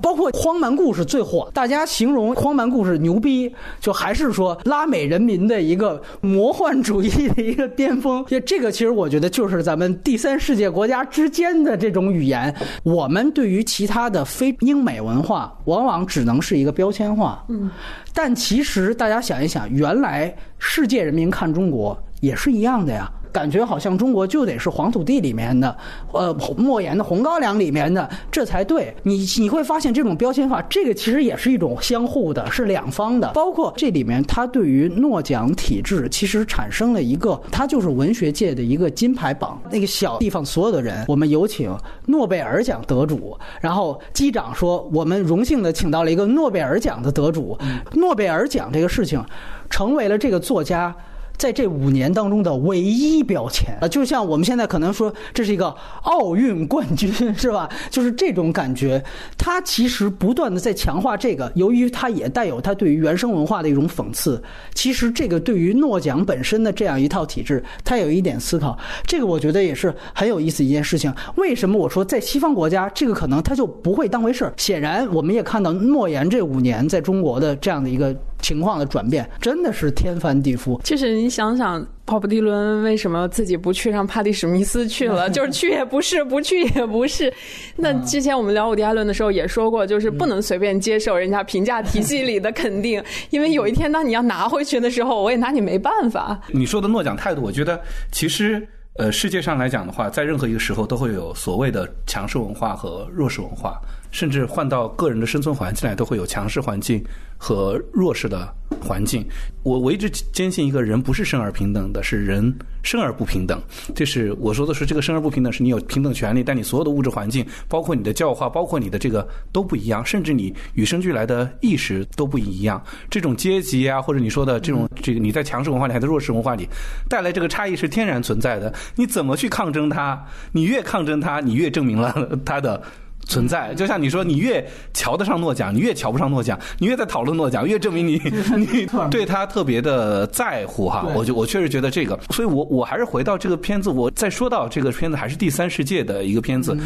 [0.01, 8.25] 包括荒蛮故事最火，大家形容荒蛮故事牛逼，就还是说拉美人民的一个魔幻主义的一个巅峰。
[8.47, 17.45] 这个其实我觉得就是咱们第三世界国家之间的这种语言，我们对于其他的非英美文化，往往只能是一个标签化。
[17.49, 17.71] 嗯。
[18.13, 23.11] 但其其实大家想一想，原来世界人民看中国也是一样的呀。
[23.33, 25.77] 感觉好像中国就得是黄土地里面的，
[26.13, 28.95] 呃，莫言的红高粱里面的，这才对。
[29.03, 33.31] 你你会发现这种标签化，这个其实也是一种相互的，是两方的。
[33.33, 39.61] 包括这里面，他对于诺奖体制其实产生了一个，它就是文学界的一个金牌榜。
[39.71, 41.75] 那个小地方所有的人，我们有请
[42.07, 47.57] 诺贝尔奖得主，然后机长说，我们荣幸的请到了一个诺贝尔奖的得主。
[47.93, 49.25] 诺贝尔奖这个事情，
[49.69, 50.95] 成为了这个作家。
[51.41, 57.67] 在这五年当中的唯一标签啊，就像我们现在可能说这是一个奥运冠军，是吧？
[57.91, 59.03] 就是这种感觉。
[59.39, 64.43] 他其实不断的在强化这个，由于他也带有他对于原生文化的一种讽刺。
[64.75, 68.79] 其实这个对于诺奖本身的这样一套体制，他有一点思考。
[69.07, 71.11] 这个我觉得也是很有意思一件事情。
[71.37, 74.53] 为什么我说在西方国家这个可能他就不会当回事儿？
[74.59, 78.15] 显然我们也看到诺言这五年在中国的这样的一个。
[78.41, 80.81] 情况的转变真的是天翻地覆。
[80.83, 85.29] 其实你想想，鲍勃迪伦为什么自己不去，让帕蒂史密斯去了？
[85.31, 87.33] 就是去也不是，不去也不是。
[87.77, 96.41] 那之前我们聊伍迪艾伦的时候也说过，就是不能随便接受人家评价体系里的肯定，因为有一天当你要拿回去的时候，我也拿你没办法。
[96.49, 97.81] 你说的诺奖态度，我觉得
[98.11, 98.67] 其实
[98.99, 103.81] 呃，世界上来讲的话，在任何一个时候都会有所谓的强势文化和弱势文化。
[104.11, 107.03] 甚至换到个人的生存环境来，都会有强势环境
[107.39, 109.25] 和弱势的环境。
[109.63, 113.61] 我我一直坚信，一个人不是生而平等的，是人生而不平等。
[113.95, 122.83] 这是我说的是，这个生而不平等是你有平等权利，但你所有的物质环境，包括你的教化，包括你的这个都不一样，甚至你与生俱来的意识都不一样。
[123.09, 126.69] 这种阶级啊，或者你说的这种这个你在强势文化里还在弱势文化里
[127.09, 128.75] 带来这个差异是天然存在的。
[128.97, 130.23] 你怎么去抗争它？
[130.53, 132.83] 你越抗争它，你越证明了它的。
[133.31, 138.21] 存在，就像你说，你越瞧得上诺奖，你越瞧不上诺奖；你越在讨论诺奖，越证明你
[138.59, 141.07] 你对他特别的在乎哈。
[141.15, 146.77] 我就我确实觉得这个，所以我我还是回到这个片子，我在说到这个片子还是第三世界的一个片子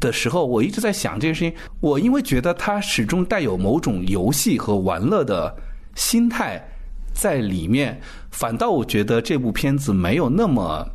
[0.00, 1.52] 的时候，我一直在想这件事情。
[1.80, 5.54] 我因为觉得它始终带有某种游戏和玩乐的
[5.94, 6.66] 心态
[7.12, 8.00] 在里面，
[8.30, 10.88] 反倒我觉得这部片子没有那么。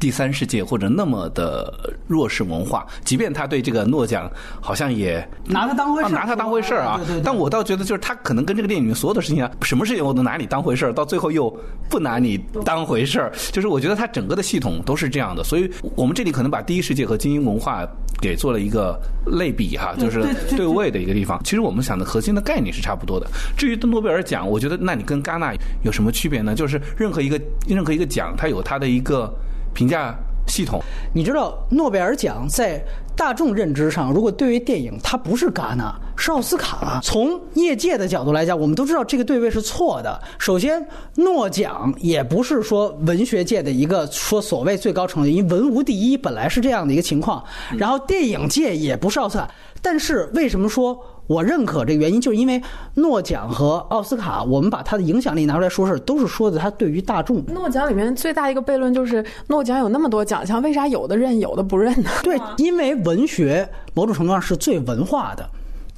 [0.00, 1.72] 第三世界或者那么的
[2.08, 4.28] 弱势文化，即便他对这个诺奖
[4.60, 7.00] 好像也拿他当回事拿他当回事儿啊。
[7.22, 11.48] 但我倒觉得，就是他可能跟这个电影里面所有的事情啊，什么事情我都拿你当回事儿，到最后又
[11.88, 13.32] 不拿你当回事儿。
[13.52, 15.44] 就是我觉得他整个的系统都是这样的。
[15.44, 17.86] 所以我们这里可能把第一世界和精英文化
[18.20, 20.24] 给做了一个类比哈，就是
[20.56, 21.40] 对位的一个地方。
[21.44, 23.26] 其实我们想的核心的概念是差不多的。
[23.56, 25.54] 至于诺贝尔奖，我觉得那你跟戛纳
[25.84, 26.56] 有什么区别呢？
[26.56, 29.32] 就是任何一个任何一个奖，它有它的一个。
[29.72, 30.14] 评价
[30.46, 30.80] 系统。
[31.14, 32.82] 你知道诺贝尔奖在
[33.14, 36.98] 大众认知上，如果对于电影它不是戛纳，是奥斯卡。
[37.02, 40.20] 从业界的角度来讲，我们都知道这个对位是错的。
[40.38, 40.84] 首先，
[41.16, 47.44] 诺奖也不是说文学界的一个说所谓最高成就，因为文无第一本来是这样的一个情况。
[47.76, 49.48] 然后电影界也不是奥斯卡，
[49.82, 50.98] 但是为什么说？
[51.26, 52.60] 我认可这个原因，就是因为
[52.94, 57.42] 诺奖和奥斯卡，我们把它的影响力拿出来说事都是说的它对于大众。
[57.46, 62.10] 诺奖里面最大一个悖论就是，诺奖有那么多奖项，为啥有的认，有的不认呢？
[62.22, 65.48] 对，因为文学某种程度上是最文化的。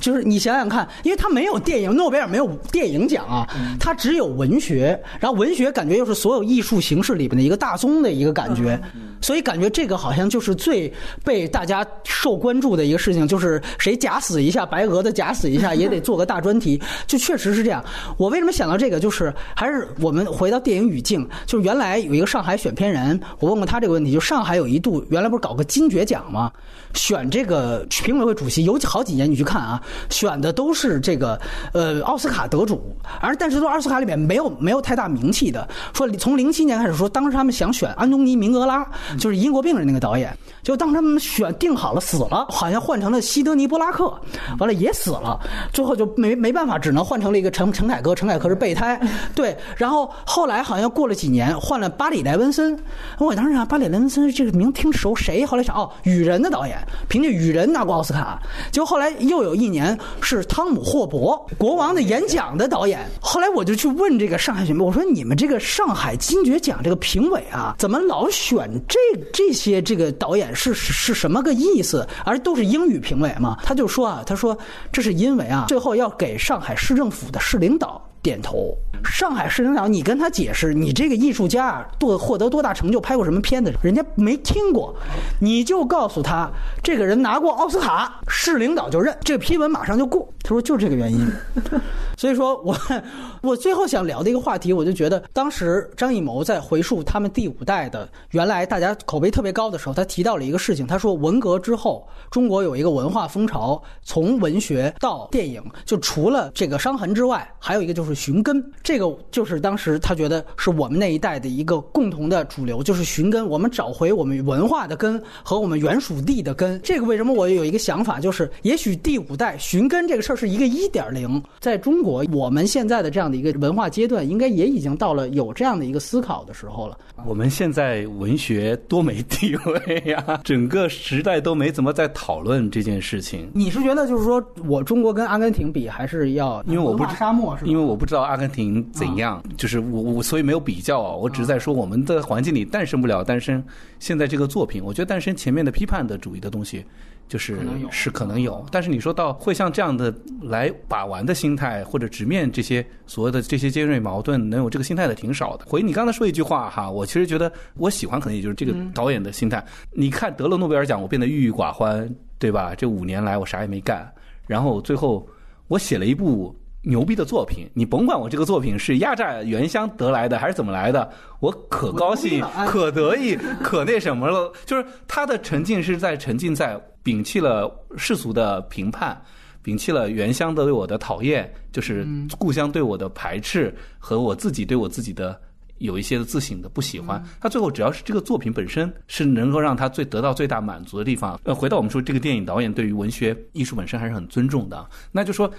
[0.01, 3.47] 就是你想想看，因为他没有电影，诺贝尔没有电影奖啊，
[3.79, 8.79] 他只有文学，然后文学感觉又是所有艺术形式里边的一个大宗的一个感觉，
[9.25, 10.93] 所以感觉这个好像就是最
[11.25, 16.79] 被大家受关注的一个事情，就是谁假死一下，白俄的假死一下也得做个大专题，
[17.09, 17.83] 就确实是这样。
[18.19, 26.53] 我为什么想到这个，就是还是我们回到电影语境，就是原来有一个上海选片人，我问过他这个问题，就上海有一度原来不是搞个金爵奖吗？
[26.93, 29.83] 选这个评委会主席有好几年，你去看啊。
[30.11, 31.41] 选的都是这个
[31.73, 35.67] 呃奥斯卡得主，而但是说奥斯卡里面没有没有太大名气的。
[35.95, 38.87] 说从零七年开始说，当时他们想选安东尼·明格拉，
[39.19, 44.13] 就是英国病人那个导演，就当他们选定好了死了，好像换成了西德尼·波拉克，
[44.59, 45.39] 完了也死了，
[45.73, 49.01] 最后就没没办法，只能换成了一个陈陈凯歌，陈凯歌是备胎，
[49.35, 49.57] 对。
[49.77, 52.79] 然后后来好像过了几年，换了巴里·莱文森。
[53.19, 55.45] 我当时想，巴里·莱文森这个名听熟，谁？
[55.47, 56.79] 后来想，哦，《雨人》的导演，
[57.09, 58.41] 凭借《雨人》拿过奥斯卡。
[58.73, 59.99] 结果后来又有一年。
[60.21, 63.07] 是汤姆·霍伯《国王的演讲》的导演。
[63.21, 68.99] 后来我就去问这个上海选，我说：“你们这个上海金爵奖这个评委啊，怎么老选这
[69.33, 70.55] 这些这个导演？
[70.55, 72.07] 是是什么个意思？
[72.25, 74.57] 而都是英语评委嘛？”他就说啊：“他说
[74.93, 78.77] 这是因为啊，最后要给上海市政府的市领导。”点头。
[79.05, 84.97] 上海市领导，你跟他解释，你这个艺术家多获得多大成就，拍过什么片子，人家没听过。
[85.39, 86.51] 你就告诉他，
[86.83, 90.27] 这个人拿过奥斯卡，市领导就认，这个批文马上就过。
[90.43, 91.31] 他说就这个原因。
[92.17, 92.75] 所以说我
[93.43, 108.14] 我最后想聊的一个话题，我就觉得当时张艺谋在回述他们第五代的原来大家口碑特别高的时候，他提到了一个事情，他说文革之后，中国有一个文化风潮，从文学到电影，就除了这个伤痕之外，还有一个就是。
[108.15, 116.81] 寻根，这个就是当时他觉得是我们那一代的一个共同的主流，就是寻根，我们找回我们文化的根和我们原属地的根。
[116.83, 126.97] 这个为什么我有一个想法，就是也许第五代寻根这个事儿是一个一点零，在中国我们现在的这样的一个文化阶段，应该也已经到了有这样的一个思考的时候了。
[127.27, 133.51] 我们现在文学多没地位呀，整个时代都没怎么在讨论这件事情。
[133.53, 137.67] 你是觉得就是说我中国跟阿根廷比，还是要因为我不沙漠是？
[137.67, 138.04] 因为我不。
[138.05, 143.65] 不知道阿根廷怎样，就是我我所以没有比较啊，我只是在说我们的环境里诞生不了诞生
[143.99, 146.85] 现在这个作品，我觉得诞生前面的批判的主义的东西，
[147.29, 147.59] 就是
[147.91, 155.65] 是可能有，但是你说到会像这样的来把玩的心态，或者直面这些所谓的这些尖锐矛盾，能有这个心态的挺少的。
[155.65, 159.65] 回你刚才说一句话哈，我其实觉得我喜欢可能也就是这个导演的心态。
[159.93, 162.07] 你看得了诺贝尔奖，我变得郁郁寡欢，
[162.39, 162.75] 对吧？
[162.75, 164.07] 这五年来我啥也没干，
[164.47, 165.27] 然后最后
[165.69, 166.55] 我写了一部。
[166.85, 173.35] 牛逼的作品，你甭管我这个作品是压榨原乡得来的还是怎么来的，我可高兴、可得意、
[173.65, 174.53] 可那什么了。
[174.67, 179.21] 就是他的沉浸是在沉浸在摒弃了世俗的评判，
[179.65, 182.07] 摒弃了原乡对我的讨厌，就是
[182.39, 185.41] 故乡对我的排斥和我自己对我自己的
[185.79, 187.23] 有一些自省的不喜欢。
[187.41, 191.41] 他最后只要是这个作品本身是能够让他最得到最大满足的地方。
[191.45, 195.51] 呃，回到我们说这个电影导演对于文学艺术本身还是很尊重的，那就说。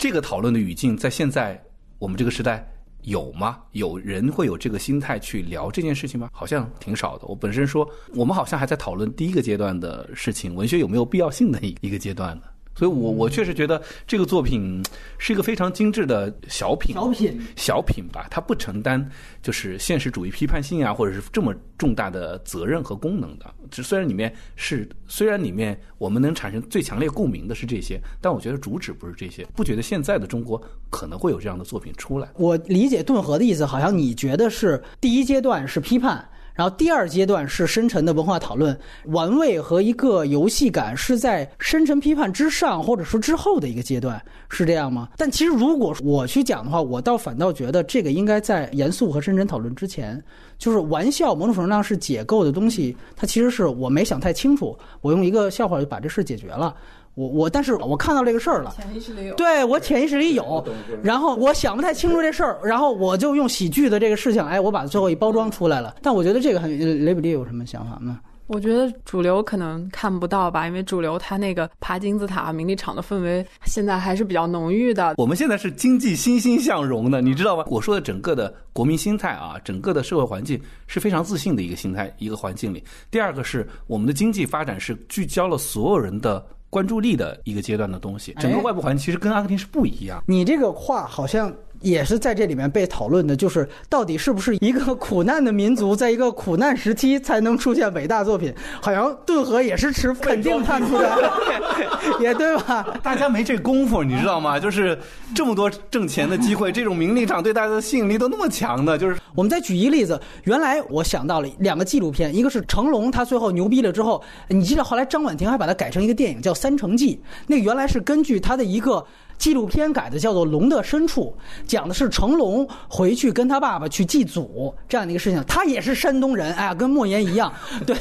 [0.00, 1.62] 这个讨论的语境在现在
[1.98, 2.66] 我们这个时代
[3.02, 3.58] 有吗？
[3.72, 6.30] 有人会有这个心态去聊这件事情吗？
[6.32, 7.26] 好像挺少的。
[7.26, 12.44] 我本身说，我们好像还在讨论第一个阶段的事情，文学有没有必要性的一一个阶段呢？
[12.74, 14.82] 所以，我我确实觉得这个作品
[15.18, 18.26] 是一个非常精致的小品，小品，小品吧。
[18.30, 19.06] 它不承担
[19.42, 23.52] 就是现实主义批判性啊，或者是这么重大的责任和功能的。
[23.70, 29.46] 只虽然里面是，虽然里面我们能产生最强烈共鸣的是这些，但我觉得主旨不是这些。
[29.54, 32.30] 不觉得现在的中国可能会有这样的作品出来？
[32.36, 36.26] 我理解顿河的意思，好像你觉得是第一阶段是批判。
[36.54, 45.08] 然后第二阶段是深沉的文化讨论，玩味和一个游戏感是在深沉批判之上，或者说之后的一个阶段，是这样吗？
[45.16, 50.22] 但其实如果我去讲的话，我倒反倒觉得这个应该在严肃和深沉讨论之前，
[50.58, 56.74] 就是玩笑某种程度上是解构的东西，它其实是我没想太清楚，我用一个笑话就把这事解决了。
[57.20, 60.64] 我我，但是我看到这个事儿了，潜意识里有，对我潜意识里有，
[61.02, 65.94] 然后我想不太清楚这事儿，然后我就用喜剧的这个事情，哎，我把最后一包装出来了。
[66.00, 68.20] 但我觉得这个很雷比利有什么想法吗？
[68.50, 75.14] 我觉得主流可能看不到吧，因为主流它那个爬金字塔、名利场的氛围现在还是比较浓郁的。
[75.18, 77.62] 我们现在是经济欣欣向荣的，你知道吗？
[77.68, 82.82] 我说的整个的国民心态啊，整个的社会环境是非常自信的一个心态，一个环境里。
[83.08, 90.20] 第二个是我们的经济发展是聚焦了所有人的关注力的一个阶段的东西，整个外部环境其实跟阿根廷是不一样。
[90.26, 91.54] 你这个话好像。
[91.80, 98.54] 也是在这里面被讨论的，就是到底是不是一个苦难的民族，在一个苦难时期才能出现伟大作品？
[98.80, 101.32] 好像顿河也是持肯定态度的，
[102.20, 102.86] 也对吧？
[103.02, 104.60] 大家没这功夫，你知道吗？
[104.60, 104.98] 就是
[105.34, 117.16] 这么多挣钱的机会，这种名利场对大家的吸引力都那么强的，就是我们再举一个例子，原来我想到了两个纪录片，一个是成龙，他最后牛逼了之后，你记得后来张婉婷还把它改成一个电影叫《三成记》，
[117.46, 119.04] 那原来是根据他的一个。
[119.40, 121.34] 纪录片改的叫做《龙的深处》，
[121.66, 125.42] 讲的是成龙回去跟他爸爸去祭祖这样的一个事情。
[125.48, 127.50] 他也是山东人，哎，跟莫言一样，
[127.86, 127.96] 对，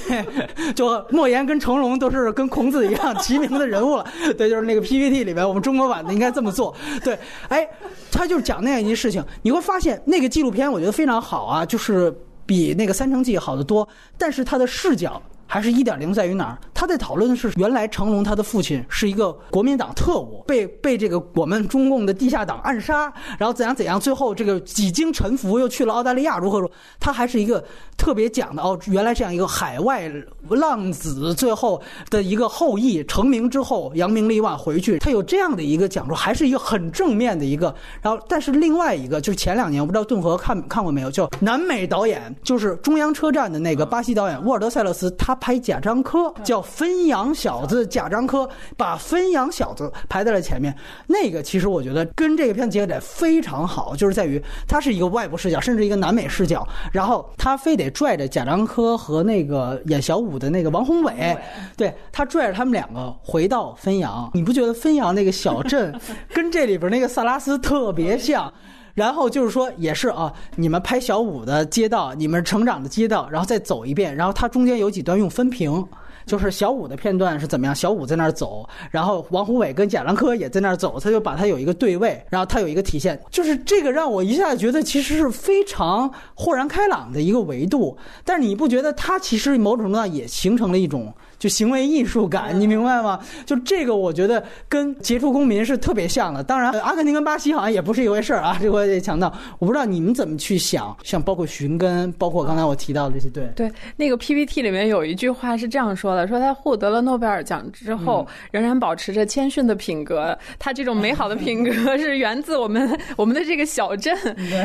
[0.76, 4.06] 就莫言跟成龙都是跟孔子一样齐名的人物了。
[4.38, 6.76] 对，就是那个 PPT 里面，我们中国版的应该这么做。
[7.06, 7.18] 对，
[7.48, 7.66] 哎，
[8.12, 9.24] 他就是讲那样一件事情。
[9.44, 12.14] 你会发现那个纪录片我觉得非常好啊，就是
[12.46, 13.88] 比那个《三成记》好得多，
[14.18, 15.22] 但是他的视角。
[15.52, 16.58] 还是一点零在于哪儿？
[16.76, 26.74] 他在讨论的是，原来成龙他的父亲是一个国民党特务，被被这个我们中共的地下党暗杀，然后怎样怎样，最后这个几经沉浮又去了澳大利亚，如何如何？
[27.00, 27.62] 他还是一个
[27.98, 30.10] 特别讲的哦，原来这样一个海外
[30.50, 31.82] 浪子，最后
[32.12, 37.74] 的一个后裔成名之后扬名立万回去，他有这样的一个讲述，还是一个很正面的一个。
[38.04, 45.38] 然后，但是另外一个就是前两年我不知道顿河看看过没有，叫南美导演，就是中央车站的那个巴西导演沃尔德塞勒斯，他。
[45.40, 48.48] 拍贾樟柯叫《汾阳小子》，贾樟柯
[48.78, 50.76] 把《汾阳小子》排在了前面。
[51.08, 56.68] 那个其实我觉得跟这个片子结合点非常好，就是在于它是一个外部视角，甚至一个南美视角。
[56.92, 61.38] 然后他非得拽着贾樟柯和那个演小五的那个王宏伟，
[61.76, 64.30] 对他拽着他们两个回到汾阳。
[64.34, 65.94] 你不觉得汾阳那个小镇
[66.34, 68.52] 跟这里边那个萨拉斯特别像？
[69.00, 74.14] 然后就是说，也是啊，你们拍小五的街道，你们成长的街道，然后再走一遍。
[74.14, 75.88] 然后它中间有几段用分屏，
[76.26, 77.74] 就是小五的片段是怎么样？
[77.74, 87.98] 小五在那儿走，然后王宏伟跟贾樟柯也在那儿走，他就把它有一个对位，然后他有一个体现，就是这个让我一下子觉得其实是非常豁然开朗的一个维度。
[88.26, 91.14] 但是你不觉得它其实某种程度上也形成了一种？
[91.40, 93.20] 就行为艺术感，你明白吗？
[93.46, 96.44] 就这个，我觉得跟杰出公民是特别像的。
[96.44, 99.34] 当然，阿根廷跟巴西好像也不是一回事儿啊， 这我也强调。
[99.58, 103.72] 我不知道你们怎么去想，像包括寻根，包括刚才我提到的这些，对对。
[103.96, 110.38] 那个 PPT 里面有一句话是这样说的：说他获得了诺贝尔奖之后，仍然 保持着谦逊的品格。
[110.58, 114.16] 他这种美好的品格是源自我们我们的这个小镇。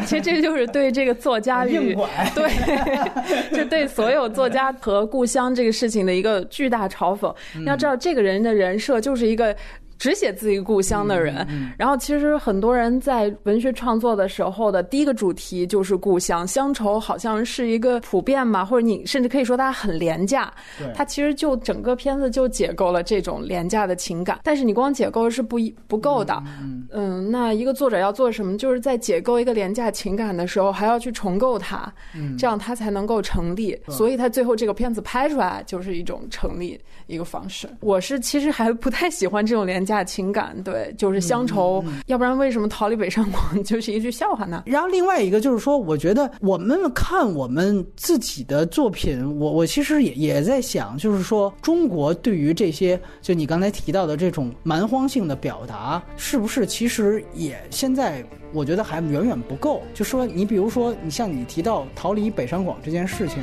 [0.07, 1.95] 其实这就是对这个作家与
[2.35, 7.35] 对，就对所有作家和故乡这个事情的一个巨大嘲讽，
[7.65, 9.55] 要知道这个人的人设就是一个。
[9.99, 11.47] 只写自己故乡的人，
[11.79, 20.53] 然后其实很多人在文学创作的时候的第一个主题就是故乡乡愁，好像是一个普遍嘛，或者你甚至可以说它很廉价。
[20.95, 26.43] 它其实就整个片子就解构了这种廉价的情感，但是你光解构是不不够的。
[26.91, 28.59] 嗯，那一个作者要做什么？
[28.59, 31.93] 就是在解构一个廉价情感的时候，还要去重构它，
[32.37, 33.79] 这样它才能够成立。
[33.89, 37.69] 所以它最后这个片子拍出来就是一种成立一个方式。
[37.81, 39.84] 我是其实还不太喜欢这种廉。
[39.85, 44.63] 价情感对，就是乡愁，要不然为什么逃离北上广就是一句笑话呢？
[44.67, 59.83] 然后另外一个就是说，我觉得我们看我们自己的作品，我我其实也也在想，就是说中国对于这些就你刚才提到的这种蛮荒性的表达，是不是其实也现在我觉得还远远不够？
[59.93, 63.43] 就说你比如说，你像你提到逃离北上广这件事情。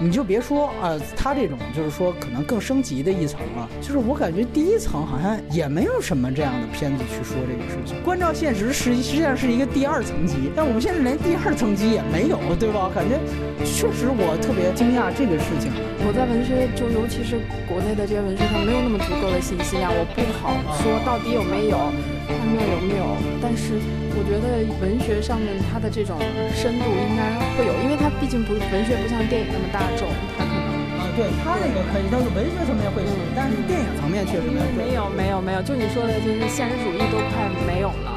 [0.00, 3.68] 你就别说啊，他这种就是说可能更升级的一层了。
[3.80, 8.02] 就是我感觉第一层好像也没有什么这样的片子去说这个事情。
[8.02, 12.90] 关照现实实实际上是一个第二层级，但我们现在连第二层级也没有，对吧？
[12.94, 13.18] 感觉
[13.64, 15.70] 确实我特别惊讶这个事情。
[16.04, 17.38] 我在文学，就尤其是
[17.70, 21.78] 国内的这些文学上没有那么足够的信息啊，我不好说到底有没有，
[22.26, 23.14] 他们有没有。
[23.38, 23.78] 但是
[24.18, 26.18] 我觉得文学上面它的这种
[26.50, 29.81] 深度应该会有，因为它毕竟不文学，不像电影那么大。
[29.96, 30.68] 种，他可能
[30.98, 31.08] 啊。
[31.16, 34.66] 对他那个可以，但是文学层面会是，但是电影层面确实没有。
[34.76, 38.16] 没有没有没有，就你说的，就是现实主义都快没有了，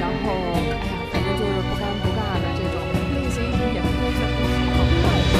[0.00, 0.76] 然后哎呀，
[1.12, 2.76] 反正就是不尴不尬的这种，
[3.14, 3.42] 内心
[3.74, 4.18] 也不是
[4.74, 5.36] 好快乐。